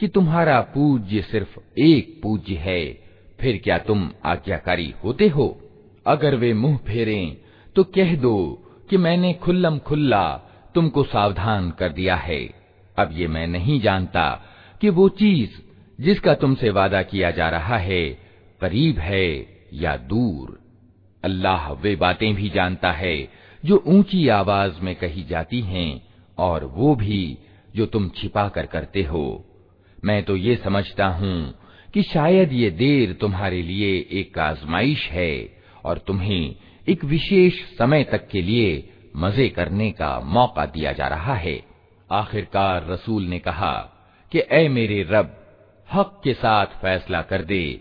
कि 0.00 0.08
तुम्हारा 0.08 0.60
पूज्य 0.60 1.22
सिर्फ़ 1.22 1.58
एक 1.78 2.20
पूज्य 2.22 2.54
है। 2.54 2.84
फिर 3.40 3.60
क्या 3.64 3.78
तुम 3.78 4.10
आज्ञाकारी 4.24 4.94
होते 5.04 5.28
हो? 5.28 5.60
अगर 6.06 6.34
वे 6.34 6.54
मुँह 6.54 6.76
फेरें 6.76 7.36
तो 7.76 7.84
कह 7.84 8.16
दो 8.16 8.36
कि 8.90 8.96
मैंने 8.96 9.32
खुल्लम 9.32 9.78
खुल्ला 9.78 10.40
तुमको 10.74 11.04
सावधान 11.04 11.70
कर 11.70 11.88
दिया 11.88 12.16
है। 12.16 12.54
अब 12.98 13.10
ये 13.12 13.26
मैं 13.28 13.46
नहीं 13.46 13.80
जानता 13.80 14.42
कि 14.80 14.88
वो 14.88 15.08
चीज़ 15.08 15.50
जिसका 16.02 16.34
तुमसे 16.34 16.70
वादा 16.70 17.02
किया 17.02 17.30
जा 17.30 17.48
रहा 17.48 17.76
है, 17.76 18.10
करीब 18.60 18.98
है 18.98 19.46
या 19.74 19.96
दूर। 19.96 20.60
अल्लाह 21.24 21.72
वे 21.72 21.96
बातें 21.96 22.34
भी 22.34 22.50
जानता 22.50 22.92
है 22.92 23.39
जो 23.64 23.82
ऊँची 23.86 24.28
आवाज़ 24.28 24.80
में 24.80 24.94
कही 24.94 25.22
जाती 25.22 25.60
हैं 25.60 26.02
और 26.38 26.64
वो 26.64 26.94
भी 26.94 27.38
जो 27.76 27.86
तुम 27.86 28.08
छिपा 28.08 28.48
कर 28.48 28.66
करते 28.66 29.02
हो। 29.02 29.44
मैं 30.04 30.22
तो 30.22 30.36
ये 30.36 30.56
समझता 30.56 31.06
हूँ 31.06 31.54
कि 31.94 32.02
शायद 32.02 32.52
ये 32.52 32.70
देर 32.70 33.12
तुम्हारे 33.12 33.62
लिए 33.62 34.06
एक 34.12 34.38
आजमाइश 34.38 35.08
है 35.08 35.60
और 35.84 35.98
तुम्हें 35.98 36.54
एक 36.88 37.04
विशेष 37.04 37.54
समय 37.78 38.04
तक 38.04 38.28
के 38.28 38.42
लिए 38.42 38.88
मज़े 39.16 39.48
करने 39.48 39.90
का 39.90 40.18
मौका 40.20 40.66
दिया 40.66 40.92
जा 40.92 41.06
रहा 41.06 41.34
है। 41.34 41.60
आखिरकार 42.10 42.86
रसूल 42.88 43.24
ने 43.24 43.38
कहा 43.38 43.72
कि 44.32 44.42
ए 44.52 44.68
मेरे 44.68 45.02
रब, 45.02 45.36
हक 45.88 46.20
के 46.24 46.34
साथ 46.34 46.66
फैसला 46.66 47.22
कर 47.22 47.42
दे 47.42 47.80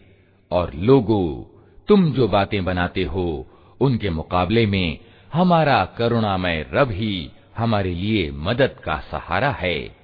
और 0.52 0.74
लोगो, 0.74 1.56
तुम 1.88 2.12
जो 2.12 2.28
बातें 2.28 2.64
बनाते 2.66 3.04
हो, 3.04 3.48
उनके 3.82 4.10
मुकाबले 4.10 4.66
में 4.66 4.98
हमारा 5.34 5.86
करुणामय 5.86 6.66
रब 6.74 6.92
ही 6.92 7.32
हमारे 7.58 7.96
लिए 7.96 8.32
मदद 8.32 8.76
का 8.84 8.98
सहारा 9.12 9.52
है। 9.52 9.99